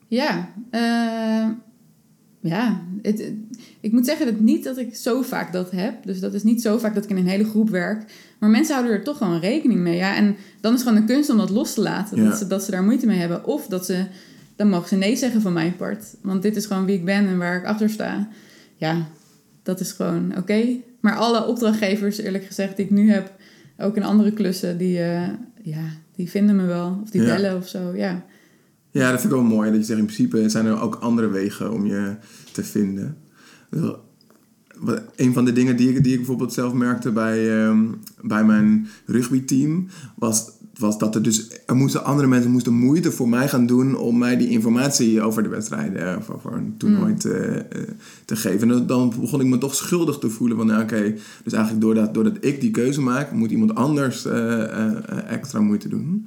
Ja, 0.08 0.48
ja. 2.40 2.80
Het, 3.02 3.18
het- 3.18 3.34
ik 3.80 3.92
moet 3.92 4.04
zeggen 4.06 4.26
dat 4.26 4.40
niet 4.40 4.64
dat 4.64 4.78
ik 4.78 4.94
zo 4.94 5.22
vaak 5.22 5.52
dat 5.52 5.70
heb. 5.70 5.94
Dus 6.04 6.20
dat 6.20 6.34
is 6.34 6.42
niet 6.42 6.62
zo 6.62 6.78
vaak 6.78 6.94
dat 6.94 7.04
ik 7.04 7.10
in 7.10 7.16
een 7.16 7.26
hele 7.26 7.44
groep 7.44 7.70
werk. 7.70 8.12
Maar 8.38 8.50
mensen 8.50 8.74
houden 8.74 8.96
er 8.96 9.04
toch 9.04 9.16
gewoon 9.18 9.38
rekening 9.40 9.80
mee. 9.80 9.96
Ja? 9.96 10.16
En 10.16 10.36
dan 10.60 10.72
is 10.74 10.78
het 10.80 10.88
gewoon 10.88 11.02
een 11.02 11.08
kunst 11.14 11.30
om 11.30 11.36
dat 11.36 11.50
los 11.50 11.74
te 11.74 11.80
laten. 11.80 12.16
Ja. 12.22 12.28
Dat, 12.28 12.38
ze, 12.38 12.46
dat 12.46 12.62
ze 12.64 12.70
daar 12.70 12.82
moeite 12.82 13.06
mee 13.06 13.18
hebben. 13.18 13.44
Of 13.44 13.66
dat 13.66 13.86
ze, 13.86 14.04
dan 14.56 14.68
mogen 14.68 14.88
ze 14.88 14.96
nee 14.96 15.16
zeggen 15.16 15.40
van 15.42 15.52
mijn 15.52 15.76
part. 15.76 16.04
Want 16.22 16.42
dit 16.42 16.56
is 16.56 16.66
gewoon 16.66 16.84
wie 16.84 16.96
ik 16.96 17.04
ben 17.04 17.26
en 17.26 17.38
waar 17.38 17.56
ik 17.56 17.64
achter 17.64 17.90
sta. 17.90 18.28
Ja, 18.76 19.06
dat 19.66 19.80
is 19.80 19.92
gewoon 19.92 20.36
oké. 20.36 20.66
Maar 21.00 21.16
alle 21.16 21.44
opdrachtgevers, 21.46 22.18
eerlijk 22.18 22.44
gezegd, 22.44 22.76
die 22.76 22.84
ik 22.84 22.90
nu 22.90 23.10
heb, 23.10 23.32
ook 23.78 23.96
in 23.96 24.02
andere 24.02 24.32
klussen, 24.32 24.78
die, 24.78 24.98
eh, 24.98 25.28
ja, 25.62 25.84
die 26.16 26.30
vinden 26.30 26.56
me 26.56 26.64
wel. 26.66 27.00
Of 27.02 27.10
die 27.10 27.22
Ja. 27.22 27.26
bellen 27.34 27.56
of 27.56 27.68
zo, 27.68 27.92
ja. 27.94 28.24
Ja, 28.90 29.10
dat 29.10 29.20
vind 29.20 29.32
ik 29.32 29.38
wel 29.38 29.48
mooi. 29.48 29.70
Dat 29.70 29.78
je 29.80 29.84
zegt, 29.86 29.98
in 29.98 30.04
principe 30.04 30.48
zijn 30.48 30.66
er 30.66 30.80
ook 30.80 30.94
andere 30.94 31.28
wegen 31.28 31.72
om 31.72 31.86
je 31.86 32.14
te 32.52 32.64
vinden. 32.64 33.16
Dus, 33.70 33.90
Een 35.16 35.32
van 35.32 35.44
de 35.44 35.52
dingen 35.52 35.76
die 35.76 35.88
ik, 35.94 36.02
die 36.04 36.12
ik 36.12 36.18
bijvoorbeeld 36.18 36.52
zelf 36.52 36.72
merkte 36.72 37.10
bij, 37.10 37.60
ehm, 37.60 37.84
bij 38.22 38.44
mijn 38.44 38.86
rugbyteam... 39.06 39.86
Was, 40.16 40.50
was 40.78 40.98
dat 40.98 41.14
er 41.14 41.22
dus... 41.22 41.48
Er 41.66 41.76
moesten, 41.76 42.04
andere 42.04 42.28
mensen 42.28 42.50
moesten 42.50 42.72
moeite 42.72 43.10
voor 43.12 43.28
mij 43.28 43.48
gaan 43.48 43.66
doen... 43.66 43.96
om 43.96 44.18
mij 44.18 44.36
die 44.36 44.48
informatie 44.48 45.22
over 45.22 45.42
de 45.42 45.48
wedstrijden... 45.48 46.10
eh, 46.12 46.16
of 46.18 46.30
over 46.30 46.52
een 46.52 46.74
toernooi 46.76 47.12
Mm. 47.12 47.18
te, 47.18 47.34
eh, 47.70 47.82
te 48.24 48.36
geven. 48.36 48.70
En 48.70 48.86
dan- 48.86 49.12
begon 49.20 49.40
ik 49.40 49.46
me 49.46 49.58
toch 49.58 49.74
schuldig 49.74 50.18
te 50.18 50.30
voelen. 50.30 50.56
Van, 50.56 50.66
nou, 50.66 50.82
oké, 50.82 51.14
dus 51.44 51.52
eigenlijk 51.52 51.84
doordat, 51.84 52.14
doordat 52.14 52.36
ik 52.40 52.60
die 52.60 52.70
keuze 52.70 53.00
maak... 53.00 53.32
moet 53.32 53.50
iemand 53.50 53.74
anders 53.74 54.24
eh, 54.24 55.30
extra 55.32 55.60
moeite 55.60 55.88
doen. 55.88 56.26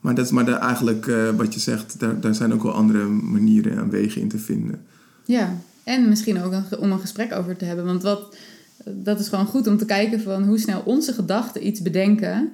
Maar 0.00 0.14
dat 0.14 0.24
is 0.24 0.30
maar 0.30 0.44
de, 0.44 0.52
eigenlijk 0.52 1.10
wat 1.36 1.54
je 1.54 1.60
zegt, 1.60 2.00
daar, 2.00 2.20
daar 2.20 2.34
zijn 2.34 2.52
ook 2.52 2.62
wel 2.62 2.72
andere 2.72 3.04
manieren 3.06 3.76
en 3.78 3.90
wegen 3.90 4.20
in 4.20 4.28
te 4.28 4.38
vinden. 4.38 4.80
Ja, 5.24 5.56
en 5.84 6.08
misschien 6.08 6.42
ook 6.42 6.52
een, 6.52 6.78
om 6.78 6.92
een 6.92 6.98
gesprek 7.00 7.32
over 7.34 7.56
te 7.56 7.64
hebben. 7.64 7.84
Want 7.84 8.02
wat, 8.02 8.36
dat 8.84 9.20
is 9.20 9.28
gewoon 9.28 9.46
goed 9.46 9.66
om 9.66 9.76
te 9.76 9.84
kijken 9.84 10.20
van 10.20 10.42
hoe 10.44 10.58
snel 10.58 10.82
onze 10.84 11.12
gedachten 11.12 11.66
iets 11.66 11.82
bedenken. 11.82 12.50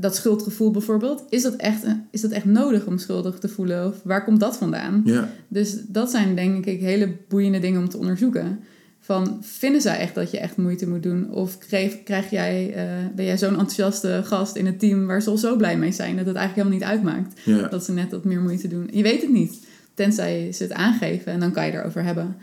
Dat 0.00 0.16
schuldgevoel 0.16 0.70
bijvoorbeeld, 0.70 1.24
is 1.28 1.42
dat, 1.42 1.54
echt, 1.56 1.82
is 2.10 2.20
dat 2.20 2.30
echt 2.30 2.44
nodig 2.44 2.86
om 2.86 2.98
schuldig 2.98 3.38
te 3.38 3.48
voelen? 3.48 3.86
Of 3.86 4.00
waar 4.04 4.24
komt 4.24 4.40
dat 4.40 4.56
vandaan? 4.56 5.02
Ja, 5.04 5.28
Dus 5.48 5.76
dat 5.88 6.10
zijn 6.10 6.34
denk 6.34 6.66
ik 6.66 6.80
hele 6.80 7.16
boeiende 7.28 7.58
dingen 7.58 7.80
om 7.80 7.88
te 7.88 7.98
onderzoeken. 7.98 8.60
Van, 9.00 9.38
vinden 9.40 9.80
zij 9.80 9.98
echt 9.98 10.14
dat 10.14 10.30
je 10.30 10.38
echt 10.38 10.56
moeite 10.56 10.88
moet 10.88 11.02
doen? 11.02 11.30
Of 11.30 11.58
krijg, 11.58 12.02
krijg 12.02 12.30
jij, 12.30 12.72
eh, 12.74 12.84
ben 13.14 13.24
jij 13.24 13.38
zo'n 13.38 13.48
enthousiaste 13.48 14.20
gast 14.24 14.56
in 14.56 14.66
het 14.66 14.78
team 14.78 15.06
waar 15.06 15.22
ze 15.22 15.30
al 15.30 15.36
zo 15.36 15.56
blij 15.56 15.78
mee 15.78 15.92
zijn 15.92 16.16
dat 16.16 16.26
het 16.26 16.36
eigenlijk 16.36 16.68
helemaal 16.68 16.88
niet 16.88 17.04
uitmaakt? 17.04 17.40
ja. 17.44 17.68
Dat 17.68 17.84
ze 17.84 17.92
net 17.92 18.10
wat 18.10 18.24
meer 18.24 18.40
moeite 18.40 18.68
doen. 18.68 18.88
Je 18.92 19.02
weet 19.02 19.20
het 19.20 19.30
niet, 19.30 19.66
tenzij 19.94 20.52
ze 20.52 20.62
het 20.62 20.72
aangeven 20.72 21.32
en 21.32 21.40
dan 21.40 21.52
kan 21.52 21.66
je 21.66 21.72
erover 21.72 22.02
hebben. 22.04 22.36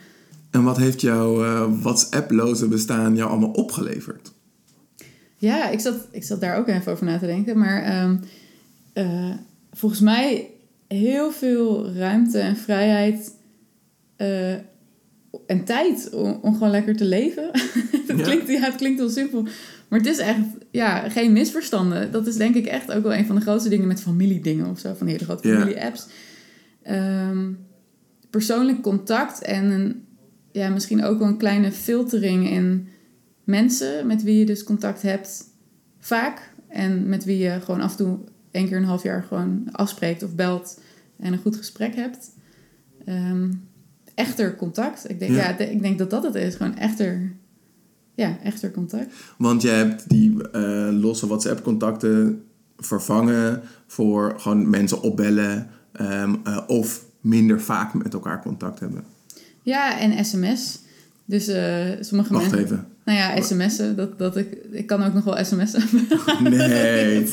En 0.52 0.63
wat 0.63 0.78
heeft 0.78 1.02
jouw 1.02 1.43
eh, 1.43 1.72
WhatsApp-loze 1.82 2.67
bestaan 2.67 3.15
jou 3.15 3.30
allemaal 3.30 3.52
opgeleverd? 3.52 4.32
Ja, 5.38 5.69
ik 5.69 5.80
zat, 5.80 6.08
ik 6.12 6.23
zat 6.23 6.41
daar 6.41 6.58
ook 6.58 6.67
even 6.67 6.91
over 6.91 7.06
na 7.06 7.17
te 7.19 7.26
denken. 7.26 7.58
Maar 7.58 7.84
ehm, 7.84 8.17
eh, 8.93 9.34
volgens 9.71 10.02
mij 10.02 10.50
heel 10.88 11.32
veel 11.32 11.91
ruimte 11.91 12.39
en 12.39 12.56
vrijheid 12.58 13.32
eh, 14.15 14.52
en 15.47 15.63
tijd 15.65 16.10
om, 16.13 16.39
om 16.41 16.54
gewoon 16.54 16.69
lekker 16.71 16.95
te 16.95 17.06
leven. 17.06 17.50
het, 18.08 18.17
Ja. 18.17 18.23
klinkt, 18.23 18.47
ja, 18.47 18.60
het 18.60 18.76
klinkt 18.76 19.00
heel 19.00 19.10
simpel. 19.10 19.47
Maar 19.88 20.00
het 20.00 20.08
is 20.08 20.17
echt, 20.17 20.39
ja, 20.71 21.10
geen 21.10 21.32
misverstanden. 21.34 22.12
Dat 22.12 22.28
is 22.28 22.36
denk 22.36 22.56
ik 22.56 22.65
echt 22.65 22.91
ook 22.91 23.04
wel 23.04 23.13
een 23.15 23.26
van 23.26 23.36
de 23.36 23.41
grootste 23.41 23.69
dingen 23.69 23.88
met 23.88 24.02
familiedingen 24.02 24.65
of 24.69 24.80
zo. 24.80 24.93
Van 24.93 25.08
hele 25.08 25.23
grote 25.23 25.47
Ja. 25.47 25.60
familie-apps. 25.60 26.08
Ehm, 26.84 27.52
persoonlijk 28.30 28.82
contact 28.82 29.41
en 29.41 29.65
een, 29.65 30.04
ja, 30.52 30.69
misschien 30.69 31.04
ook 31.04 31.19
wel 31.19 31.28
een 31.28 31.38
kleine 31.38 31.71
filtering 31.71 32.50
in 32.50 32.88
mensen 33.47 34.07
met 34.07 34.23
wie 34.23 34.39
je 34.39 34.45
dus 34.45 34.63
contact 34.63 35.01
hebt, 35.01 35.43
vaak. 35.99 36.51
En 36.67 37.10
met 37.10 37.23
wie 37.25 37.38
je 37.38 37.60
gewoon 37.62 37.81
af 37.81 37.91
en 37.91 37.97
toe 37.97 38.19
één 38.51 38.67
keer 38.67 38.77
een 38.77 38.83
half 38.83 39.03
jaar 39.03 39.23
gewoon 39.23 39.67
afspreekt 39.71 40.23
of 40.23 40.36
belt 40.36 40.81
en 41.19 41.33
een 41.33 41.39
goed 41.39 41.55
gesprek 41.55 41.95
hebt. 41.95 42.31
Ehm, 43.05 43.51
echter 44.15 44.55
contact. 44.55 45.10
Ik 45.10 45.19
denk, 45.19 45.31
Ja. 45.31 45.57
ik 45.57 45.81
denk 45.81 45.97
dat 45.97 46.10
dat 46.10 46.23
het 46.23 46.36
is. 46.36 46.55
Gewoon 46.55 46.75
echter, 46.77 47.33
ja, 48.15 48.38
echter 48.43 48.71
contact. 48.71 49.13
Want 49.38 49.62
jij 49.62 49.77
hebt 49.77 50.10
die 50.10 50.49
eh, 50.51 50.89
losse 50.91 51.27
WhatsApp-contacten 51.27 52.43
vervangen 52.77 53.62
voor 53.88 54.33
gewoon 54.38 54.69
mensen 54.69 55.01
opbellen 55.01 55.69
ehm, 55.91 56.36
eh, 56.43 56.60
of 56.67 57.05
minder 57.21 57.62
vaak 57.62 57.93
met 57.93 58.13
elkaar 58.13 58.41
contact 58.41 58.79
hebben. 58.79 59.03
Ja, 59.62 59.99
en 59.99 60.25
sms. 60.25 60.79
Dus 61.25 61.47
eh, 61.47 61.86
sommige 61.99 62.33
Wacht 62.33 62.43
mensen... 62.43 62.60
even. 62.60 62.88
Nou 63.08 63.20
ja, 63.20 63.41
sms'en. 63.41 63.96
Dat, 63.96 64.17
dat 64.20 64.38
ik, 64.38 64.58
ik 64.72 64.88
kan 64.88 65.04
ook 65.04 65.13
nog 65.13 65.24
wel 65.24 65.43
sms'en. 65.46 65.84
Nee. 66.50 67.30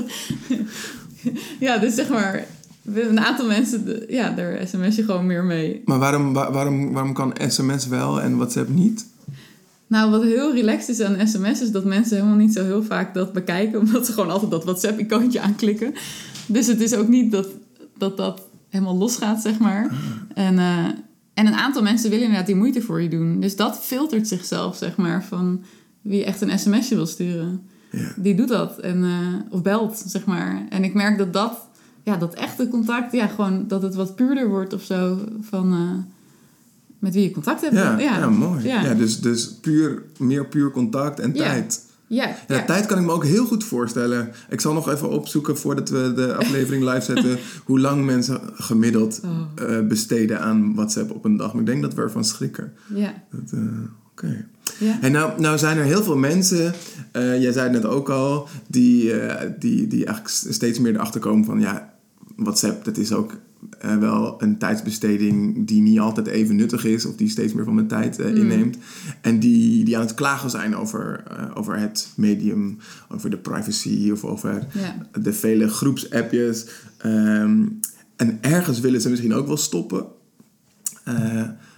ja, 1.66 1.78
dus 1.78 1.94
zeg 1.94 2.08
maar... 2.08 2.44
Een 2.94 3.20
aantal 3.20 3.46
mensen, 3.46 4.04
ja, 4.08 4.30
daar 4.30 4.66
sms 4.66 4.96
je 4.96 5.04
gewoon 5.04 5.26
meer 5.26 5.44
mee. 5.44 5.82
Maar 5.84 5.98
waarom, 5.98 6.32
wa- 6.32 6.52
waarom, 6.52 6.92
waarom 6.92 7.12
kan 7.12 7.34
sms 7.48 7.86
wel 7.86 8.20
en 8.20 8.36
WhatsApp 8.36 8.68
niet? 8.68 9.06
Nou, 9.86 10.10
wat 10.10 10.22
heel 10.22 10.54
relaxed 10.54 10.88
is 10.88 11.00
aan 11.00 11.28
sms 11.28 11.60
is 11.60 11.70
dat 11.70 11.84
mensen 11.84 12.16
helemaal 12.16 12.36
niet 12.36 12.52
zo 12.52 12.64
heel 12.64 12.82
vaak 12.82 13.14
dat 13.14 13.32
bekijken, 13.32 13.80
omdat 13.86 14.06
ze 14.06 14.12
gewoon 14.12 14.30
altijd 14.30 14.50
dat 14.50 14.64
WhatsApp-icoontje 14.64 15.40
aanklikken. 15.40 15.94
Dus 16.46 16.66
het 16.66 16.80
is 16.80 16.94
ook 16.94 17.08
niet 17.08 17.32
dat 17.32 17.48
dat, 17.98 18.16
dat 18.16 18.42
helemaal 18.68 18.96
losgaat, 18.96 19.42
zeg 19.42 19.58
maar. 19.58 19.90
En, 20.34 20.58
eh, 20.58 20.84
en 21.34 21.46
een 21.46 21.54
aantal 21.54 21.82
mensen 21.82 22.08
willen 22.10 22.24
inderdaad 22.24 22.46
die 22.46 22.56
moeite 22.56 22.82
voor 22.82 23.02
je 23.02 23.08
doen. 23.08 23.40
Dus 23.40 23.56
dat 23.56 23.78
filtert 23.78 24.28
zichzelf, 24.28 24.76
zeg 24.76 24.96
maar, 24.96 25.24
van 25.24 25.62
wie 26.02 26.24
echt 26.24 26.40
een 26.40 26.58
sms'je 26.58 26.94
wil 26.94 27.06
sturen. 27.06 27.62
Ja. 27.90 28.12
Die 28.16 28.34
doet 28.34 28.48
dat. 28.48 28.78
En, 28.78 29.04
eh, 29.04 29.52
of 29.54 29.62
belt, 29.62 30.02
zeg 30.06 30.24
maar. 30.24 30.66
En 30.68 30.84
ik 30.84 30.94
merk 30.94 31.18
dat 31.18 31.32
dat, 31.32 31.66
ja, 32.02 32.16
dat 32.16 32.34
echte 32.34 32.68
contact, 32.68 33.12
ja, 33.12 33.26
gewoon 33.26 33.68
dat 33.68 33.82
het 33.82 33.94
wat 33.94 34.16
puurder 34.16 34.48
wordt 34.48 34.72
of 34.72 34.82
zo 34.82 35.18
van... 35.40 35.72
eh, 35.72 36.12
met 36.98 37.14
wie 37.14 37.22
je 37.22 37.30
contact 37.30 37.60
hebt. 37.60 37.74
Ja, 37.74 37.98
ja. 37.98 38.28
mooi. 38.30 38.64
Ja. 38.66 38.82
Ja. 38.84 38.94
dus, 38.94 39.20
dus 39.20 39.52
puur, 39.52 40.02
meer 40.18 40.46
puur 40.46 40.70
contact 40.70 41.20
en 41.20 41.34
Ja. 41.34 41.42
tijd. 41.42 41.86
Ja, 42.14 42.26
Ja, 42.48 42.56
ja. 42.56 42.64
tijd 42.64 42.86
kan 42.86 42.98
ik 42.98 43.04
me 43.04 43.12
ook 43.12 43.24
heel 43.24 43.44
goed 43.46 43.64
voorstellen. 43.64 44.32
Ik 44.48 44.60
zal 44.60 44.72
nog 44.72 44.90
even 44.90 45.10
opzoeken 45.10 45.58
voordat 45.58 45.88
we 45.88 46.12
de 46.14 46.34
aflevering 46.42 46.84
live 46.84 47.00
zetten... 47.00 47.38
hoe 47.64 47.80
lang 47.80 48.04
mensen 48.04 48.40
gemiddeld 48.54 49.20
Oh. 49.24 49.38
eh, 49.76 49.86
besteden 49.86 50.40
aan 50.40 50.74
WhatsApp 50.74 51.10
op 51.10 51.24
een 51.24 51.36
dag. 51.36 51.52
Maar 51.52 51.60
ik 51.60 51.66
denk 51.66 51.82
dat 51.82 51.94
we 51.94 52.02
ervan 52.02 52.24
schrikken. 52.24 52.72
Ja, 52.94 53.22
eh, 53.52 53.58
Oké. 54.10 54.46
ja. 54.78 54.98
En 55.00 55.12
nou, 55.12 55.40
nou 55.40 55.58
zijn 55.58 55.78
er 55.78 55.84
heel 55.84 56.02
veel 56.02 56.16
mensen, 56.16 56.74
eh, 57.12 57.42
jij 57.42 57.52
zei 57.52 57.64
het 57.64 57.82
net 57.82 57.90
ook 57.90 58.08
al, 58.10 58.48
die, 58.68 59.12
die, 59.58 59.86
die 59.86 60.04
eigenlijk 60.06 60.28
steeds 60.54 60.78
meer 60.78 60.94
erachter 60.94 61.20
komen 61.20 61.44
van 61.44 61.60
ja, 61.60 61.92
WhatsApp, 62.36 62.84
dat 62.84 62.96
is 62.96 63.12
ook 63.12 63.32
eh, 63.78 63.96
wel 63.96 64.42
een 64.42 64.58
tijdsbesteding 64.58 65.66
die 65.66 65.80
niet 65.80 65.98
altijd 65.98 66.26
even 66.26 66.56
nuttig 66.56 66.84
is, 66.84 67.06
of 67.06 67.16
die 67.16 67.28
steeds 67.28 67.52
meer 67.52 67.64
van 67.64 67.74
mijn 67.74 67.86
tijd 67.86 68.18
eh, 68.18 68.34
inneemt. 68.34 68.76
En 69.20 69.38
die, 69.38 69.84
die 69.84 69.96
aan 69.96 70.02
het 70.02 70.14
klagen 70.14 70.50
zijn 70.50 70.76
over, 70.76 71.22
eh, 71.30 71.50
over 71.54 71.78
het 71.78 72.12
medium, 72.16 72.78
over 73.08 73.30
de 73.30 73.38
privacy 73.38 74.10
of 74.10 74.24
over 74.24 74.66
de 75.20 75.32
vele 75.32 75.68
groepsappjes. 75.68 76.66
Ehm, 76.98 77.66
en 78.16 78.38
ergens 78.40 78.80
willen 78.80 79.00
ze 79.00 79.10
misschien 79.10 79.34
ook 79.34 79.46
wel 79.46 79.56
stoppen. 79.56 80.06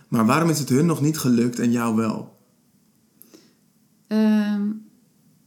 Maar 0.08 0.26
waarom 0.26 0.50
is 0.50 0.58
het 0.58 0.68
hun 0.68 0.86
nog 0.86 1.00
niet 1.00 1.18
gelukt 1.18 1.58
en 1.58 1.70
jou 1.70 1.96
wel? 1.96 2.36
Ehm, 4.06 4.62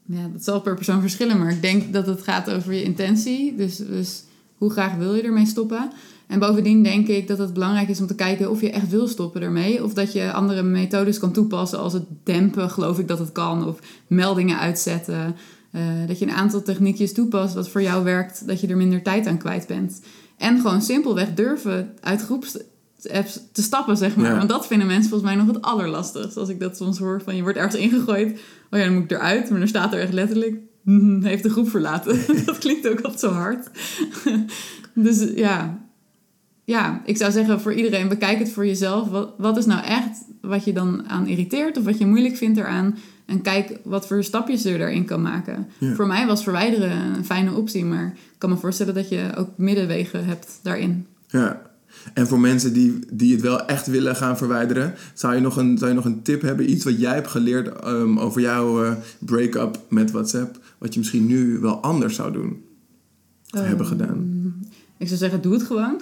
ja, 0.06 0.28
dat 0.34 0.44
zal 0.44 0.62
per 0.62 0.76
persoon 0.76 1.02
verschillen, 1.02 1.38
maar 1.38 1.52
ik 1.52 1.62
denk 1.62 1.94
dat 1.94 2.08
het 2.08 2.22
gaat 2.22 2.50
over 2.50 2.74
je 2.74 2.84
intentie. 2.84 3.56
Dus, 3.56 3.76
dus 3.76 4.24
hoe 4.58 4.70
graag 4.72 4.96
wil 4.96 5.16
je 5.16 5.22
ermee 5.22 5.46
stoppen? 5.46 5.92
En 6.28 6.40
bovendien 6.40 6.84
denk 6.84 7.08
ik 7.08 7.28
dat 7.28 7.38
het 7.38 7.54
belangrijk 7.54 7.90
is 7.90 8.00
om 8.00 8.08
te 8.08 8.16
kijken 8.16 8.50
of 8.50 8.62
je 8.62 8.72
echt 8.72 8.90
wil 8.90 9.08
stoppen 9.08 9.42
ermee. 9.42 9.84
Of 9.84 9.94
dat 9.94 10.14
je 10.14 10.32
andere 10.32 10.64
methodes 10.64 11.20
kan 11.20 11.32
toepassen, 11.32 11.80
als 11.80 11.94
het 11.94 12.04
dempen, 12.24 12.70
geloof 12.70 13.00
ik 13.00 13.08
dat 13.08 13.20
het 13.20 13.32
kan. 13.32 13.68
Of 13.68 13.80
meldingen 14.08 14.60
uitzetten. 14.60 15.36
Eh, 15.72 15.82
dat 16.08 16.20
je 16.20 16.26
een 16.26 16.32
aantal 16.32 16.62
techniekjes 16.62 17.14
toepast 17.14 17.54
wat 17.54 17.70
voor 17.70 17.82
jou 17.82 18.04
werkt, 18.04 18.48
dat 18.48 18.62
je 18.62 18.68
er 18.68 18.78
minder 18.78 19.02
tijd 19.02 19.28
aan 19.28 19.38
kwijt 19.38 19.68
bent. 19.68 20.02
En 20.38 20.60
gewoon 20.62 20.82
simpelweg 20.82 21.34
durven 21.34 21.94
uit 22.02 22.22
groepsapps 22.22 23.40
te 23.52 23.62
stappen, 23.62 23.98
zeg 23.98 24.16
maar. 24.16 24.32
Ja. 24.32 24.38
Want 24.38 24.50
dat 24.50 24.68
vinden 24.68 24.88
mensen 24.88 25.10
volgens 25.10 25.30
mij 25.32 25.40
nog 25.40 25.54
het 25.56 25.62
allerlastigst. 25.62 26.38
Als 26.38 26.50
ik 26.50 26.60
dat 26.60 26.78
soms 26.78 26.98
hoor 26.98 27.22
van 27.22 27.36
je 27.36 27.42
wordt 27.42 27.58
ergens 27.58 27.82
ingegooid. 27.82 28.40
Oh 28.72 28.80
ja, 28.80 28.86
dan 28.86 28.94
moet 28.94 29.04
ik 29.04 29.12
eruit. 29.12 29.50
Maar 29.50 29.60
dan 29.60 29.68
staat 29.68 29.94
er 29.94 30.00
echt 30.00 30.14
letterlijk, 30.14 30.56
"Mhm, 30.84 31.24
heeft 31.24 31.44
de 31.44 31.50
groep 31.50 31.70
verlaten. 31.70 32.20
dat 32.46 32.58
klinkt 32.58 32.88
ook 32.88 33.02
altijd 33.02 33.20
zo 33.20 33.32
hard. 33.32 33.70
dus 34.94 35.28
ja. 35.36 35.87
Ja, 36.68 37.02
ik 37.06 37.18
zou 37.18 37.32
zeggen 37.32 37.62
voor 37.62 37.74
iedereen, 37.74 38.08
bekijk 38.08 38.40
het 38.40 38.52
voor 38.52 38.66
jezelf. 38.66 39.10
Wat, 39.10 39.34
wat 39.38 39.58
is 39.58 39.66
nou 39.66 39.86
echt 39.86 40.24
wat 40.42 40.66
je 40.66 40.74
dan 40.74 41.10
aan 41.10 41.28
irriteert 41.28 41.78
of 41.78 41.84
wat 41.84 41.98
je 41.98 42.06
moeilijk 42.06 42.36
vindt 42.36 42.58
eraan? 42.58 42.98
En 43.26 43.42
kijk 43.42 43.80
wat 43.84 44.08
voor 44.08 44.24
stapjes 44.24 44.64
je 44.64 44.78
daarin 44.78 45.06
kan 45.06 45.22
maken. 45.22 45.68
Ja. 45.78 45.94
Voor 45.96 46.08
mij 46.08 46.26
was 46.26 46.44
verwijderen 46.44 46.92
een 47.16 47.26
fijne 47.26 47.52
optie, 47.54 47.86
maar 47.86 48.06
ik 48.06 48.36
kan 48.38 48.50
me 48.50 48.56
voorstellen 48.58 48.94
dat 48.94 49.10
je 49.10 49.32
ook 49.36 49.50
middenwegen 49.58 50.26
hebt 50.26 50.60
daarin. 50.64 51.06
Ja. 51.28 51.62
En 52.14 52.28
voor 52.28 52.40
mensen 52.40 52.74
die, 52.74 53.00
die 53.12 53.32
het 53.34 53.42
wel 53.42 53.66
echt 53.66 53.88
willen 53.88 54.16
gaan 54.16 54.38
verwijderen, 54.38 54.94
zou 55.14 55.36
je 55.36 55.42
nog 55.42 55.58
een, 55.58 55.78
zou 55.78 55.90
je 55.90 55.96
nog 55.96 56.06
een 56.06 56.22
tip 56.22 56.42
hebben? 56.42 56.72
Iets 56.72 56.84
wat 56.84 57.00
jij 57.00 57.14
hebt 57.14 57.28
geleerd 57.28 57.80
ehm, 57.80 58.20
over 58.20 58.42
jouw 58.42 58.84
eh, 58.84 58.92
break-up 59.20 59.80
met 59.90 60.12
WhatsApp, 60.12 60.60
wat 60.78 60.94
je 60.94 61.00
misschien 61.00 61.26
nu 61.26 61.60
wel 61.60 61.82
anders 61.82 62.16
zou 62.16 62.32
doen? 62.32 62.62
Of 63.52 63.60
hebben 63.60 63.80
Ehm, 63.86 63.88
gedaan? 63.98 64.37
Ik 64.98 65.08
zou 65.08 65.20
zeggen, 65.20 65.42
doe 65.42 65.54
het 65.54 65.64
gewoon. 65.64 66.02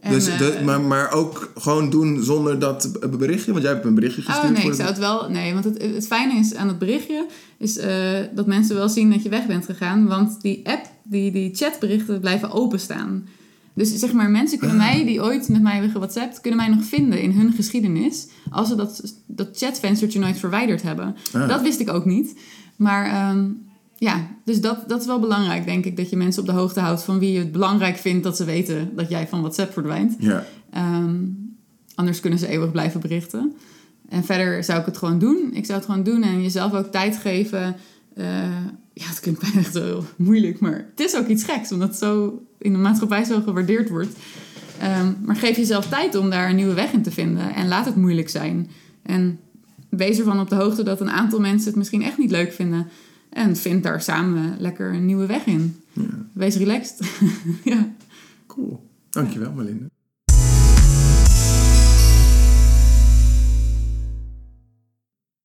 En, 0.00 0.12
dus, 0.12 0.26
eh, 0.26 0.38
de- 0.38 0.60
maar, 0.64 0.80
maar 0.80 1.12
ook 1.12 1.52
gewoon 1.54 1.90
doen 1.90 2.22
zonder 2.22 2.58
dat 2.58 2.92
berichtje? 3.18 3.52
Want 3.52 3.64
jij 3.64 3.72
hebt 3.72 3.84
een 3.84 3.94
berichtje 3.94 4.22
gestuurd. 4.22 4.46
Oh 4.46 4.50
nee, 4.58 4.66
ik 4.66 4.74
zou 4.74 4.88
het 4.88 4.98
wel. 4.98 5.30
Nee, 5.30 5.52
want 5.52 5.64
het, 5.64 5.82
het 5.82 6.06
fijne 6.06 6.34
is 6.34 6.54
aan 6.54 6.68
het 6.68 6.78
berichtje 6.78 7.26
is 7.58 7.78
eh, 7.78 8.18
dat 8.34 8.46
mensen 8.46 8.76
wel 8.76 8.88
zien 8.88 9.10
dat 9.10 9.22
je 9.22 9.28
weg 9.28 9.46
bent 9.46 9.64
gegaan. 9.64 10.06
Want 10.06 10.40
die 10.40 10.60
app, 10.68 10.86
die, 11.04 11.32
die 11.32 11.54
chatberichten 11.54 12.20
blijven 12.20 12.50
openstaan. 12.50 13.26
Dus 13.74 13.94
zeg 13.94 14.12
maar, 14.12 14.30
mensen 14.30 14.58
kunnen 14.58 14.76
mij, 14.86 15.04
die 15.04 15.22
ooit 15.22 15.48
met 15.48 15.62
mij 15.62 15.72
hebben 15.72 15.90
gewhatsappt, 15.90 16.40
kunnen 16.40 16.60
mij 16.60 16.68
nog 16.68 16.84
vinden 16.84 17.20
in 17.20 17.30
hun 17.30 17.52
geschiedenis. 17.52 18.26
Als 18.50 18.68
ze 18.68 18.74
dat, 18.74 19.14
dat 19.26 19.48
chatvenstertje 19.52 20.18
nooit 20.18 20.38
verwijderd 20.38 20.82
hebben. 20.82 21.16
Ah. 21.32 21.48
Dat 21.48 21.62
wist 21.62 21.80
ik 21.80 21.92
ook 21.92 22.04
niet. 22.04 22.38
Maar 22.76 23.06
ehm, 23.06 23.44
ja, 24.00 24.26
dus 24.44 24.60
dat, 24.60 24.88
dat 24.88 25.00
is 25.00 25.06
wel 25.06 25.20
belangrijk, 25.20 25.64
denk 25.64 25.84
ik. 25.84 25.96
Dat 25.96 26.10
je 26.10 26.16
mensen 26.16 26.42
op 26.42 26.48
de 26.48 26.54
hoogte 26.54 26.80
houdt 26.80 27.02
van 27.02 27.18
wie 27.18 27.32
je 27.32 27.38
het 27.38 27.52
belangrijk 27.52 27.96
vindt 27.96 28.24
dat 28.24 28.36
ze 28.36 28.44
weten 28.44 28.90
dat 28.96 29.08
jij 29.08 29.28
van 29.28 29.40
WhatsApp 29.40 29.72
verdwijnt. 29.72 30.16
Ja. 30.18 30.44
Ehm, 30.70 31.16
anders 31.94 32.20
kunnen 32.20 32.38
ze 32.38 32.48
eeuwig 32.48 32.70
blijven 32.70 33.00
berichten. 33.00 33.56
En 34.08 34.24
verder 34.24 34.64
zou 34.64 34.80
ik 34.80 34.86
het 34.86 34.96
gewoon 34.96 35.18
doen. 35.18 35.50
Ik 35.52 35.66
zou 35.66 35.78
het 35.78 35.86
gewoon 35.86 36.02
doen 36.02 36.22
en 36.22 36.42
jezelf 36.42 36.74
ook 36.74 36.86
tijd 36.86 37.16
geven 37.16 37.76
eh, 38.14 38.66
ja, 38.92 39.06
het 39.06 39.20
klinkt 39.20 39.40
bijna 39.44 39.58
echt 39.58 39.74
zo 39.74 40.04
moeilijk, 40.16 40.60
maar 40.60 40.86
het 40.90 41.00
is 41.00 41.16
ook 41.16 41.26
iets 41.26 41.44
geks, 41.44 41.72
omdat 41.72 41.88
het 41.88 41.98
zo 41.98 42.42
in 42.58 42.72
de 42.72 42.78
maatschappij 42.78 43.24
zo 43.24 43.40
gewaardeerd 43.40 43.88
wordt. 43.88 44.16
Ehm, 44.78 45.12
maar 45.24 45.36
geef 45.36 45.56
jezelf 45.56 45.88
tijd 45.88 46.14
om 46.14 46.30
daar 46.30 46.48
een 46.48 46.56
nieuwe 46.56 46.74
weg 46.74 46.92
in 46.92 47.02
te 47.02 47.10
vinden 47.10 47.54
en 47.54 47.68
laat 47.68 47.84
het 47.84 47.96
moeilijk 47.96 48.28
zijn. 48.28 48.70
En 49.02 49.38
wees 49.88 50.18
ervan 50.18 50.40
op 50.40 50.48
de 50.48 50.54
hoogte 50.54 50.82
dat 50.82 51.00
een 51.00 51.10
aantal 51.10 51.40
mensen 51.40 51.68
het 51.68 51.76
misschien 51.76 52.02
echt 52.02 52.18
niet 52.18 52.30
leuk 52.30 52.52
vinden. 52.52 52.88
En 53.30 53.56
vind 53.56 53.82
daar 53.82 54.02
samen 54.02 54.60
lekker 54.60 54.94
een 54.94 55.06
nieuwe 55.06 55.26
weg 55.26 55.46
in. 55.46 55.82
Ja. 55.92 56.26
Wees 56.32 56.56
relaxed. 56.56 57.10
ja. 57.64 57.88
Cool. 58.46 58.88
Dankjewel, 59.10 59.52
Marlinde. 59.52 59.90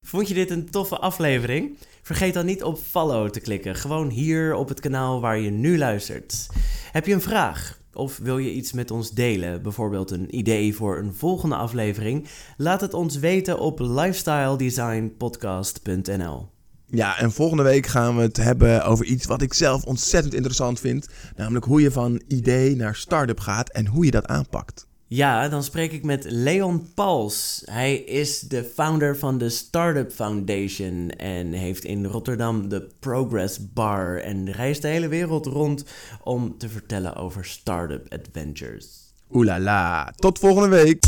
Vond 0.02 0.28
je 0.28 0.34
dit 0.34 0.50
een 0.50 0.69
toffe 0.69 0.98
aflevering? 0.98 1.78
Vergeet 2.02 2.34
dan 2.34 2.45
niet 2.45 2.63
op 2.63 2.78
follow 2.78 3.30
te 3.30 3.39
klikken, 3.39 3.76
gewoon 3.76 4.10
hier 4.10 4.54
op 4.54 4.69
het 4.69 4.80
kanaal 4.80 5.21
waar 5.21 5.39
je 5.39 5.50
nu 5.50 5.78
luistert. 5.78 6.48
Heb 6.91 7.06
je 7.06 7.13
een 7.13 7.21
vraag? 7.21 7.80
Of 7.93 8.17
wil 8.17 8.38
je 8.38 8.54
iets 8.54 8.74
met 8.74 8.91
ons 8.91 9.12
delen, 9.12 9.62
bijvoorbeeld 9.62 10.12
een 10.12 10.38
idee 10.38 10.76
voor 10.76 10.98
een 10.98 11.13
volgende 11.13 11.56
aflevering? 11.56 12.28
Laat 12.58 12.82
het 12.82 12.93
ons 12.93 13.17
weten 13.17 13.60
op 13.60 13.80
lifestyledesignpodcast.nl. 13.80 16.54
Ja, 16.88 17.19
en 17.19 17.32
volgende 17.32 17.63
week 17.63 17.86
gaan 17.86 18.15
we 18.15 18.21
het 18.21 18.38
hebben 18.38 18.86
over 18.86 19.06
iets 19.06 19.26
wat 19.26 19.41
ik 19.41 19.54
zelf 19.54 19.84
ontzettend 19.84 20.34
interessant 20.34 20.80
vind. 20.80 21.08
Namelijk 21.36 21.65
hoe 21.65 21.82
je 21.82 21.91
van 21.91 22.21
idee 22.28 22.76
naar 22.76 22.95
start-up 22.95 23.39
gaat 23.39 23.69
en 23.69 23.88
hoe 23.88 24.06
je 24.06 24.12
dat 24.12 24.28
aanpakt. 24.28 24.88
Ja, 25.08 25.50
dan 25.50 25.63
spreek 25.63 25.91
ik 25.91 26.04
met 26.04 26.26
Leon 26.30 26.88
Pals. 26.93 27.62
Hij 27.65 27.95
is 27.95 28.39
de 28.39 28.63
founder 28.63 29.17
van 29.17 29.38
de 29.38 29.50
Startup 29.50 30.12
Foundation 30.12 31.10
en 31.10 31.52
heeft 31.52 31.84
in 31.84 32.06
Rotterdam 32.06 32.69
de 32.69 32.88
Progress 33.00 33.74
Bar 33.74 34.17
en 34.17 34.52
reist 34.52 34.82
de 34.82 34.88
hele 34.88 35.08
wereld 35.08 35.45
rond 35.45 35.86
om 36.24 36.58
te 36.58 36.69
vertellen 36.69 37.15
over 37.15 37.45
startup 37.45 38.13
adventures. 38.13 38.88
Oeh 39.32 39.45
la 39.45 39.60
la. 39.60 40.13
Tot 40.15 40.39
volgende 40.39 40.69
week. 40.69 41.04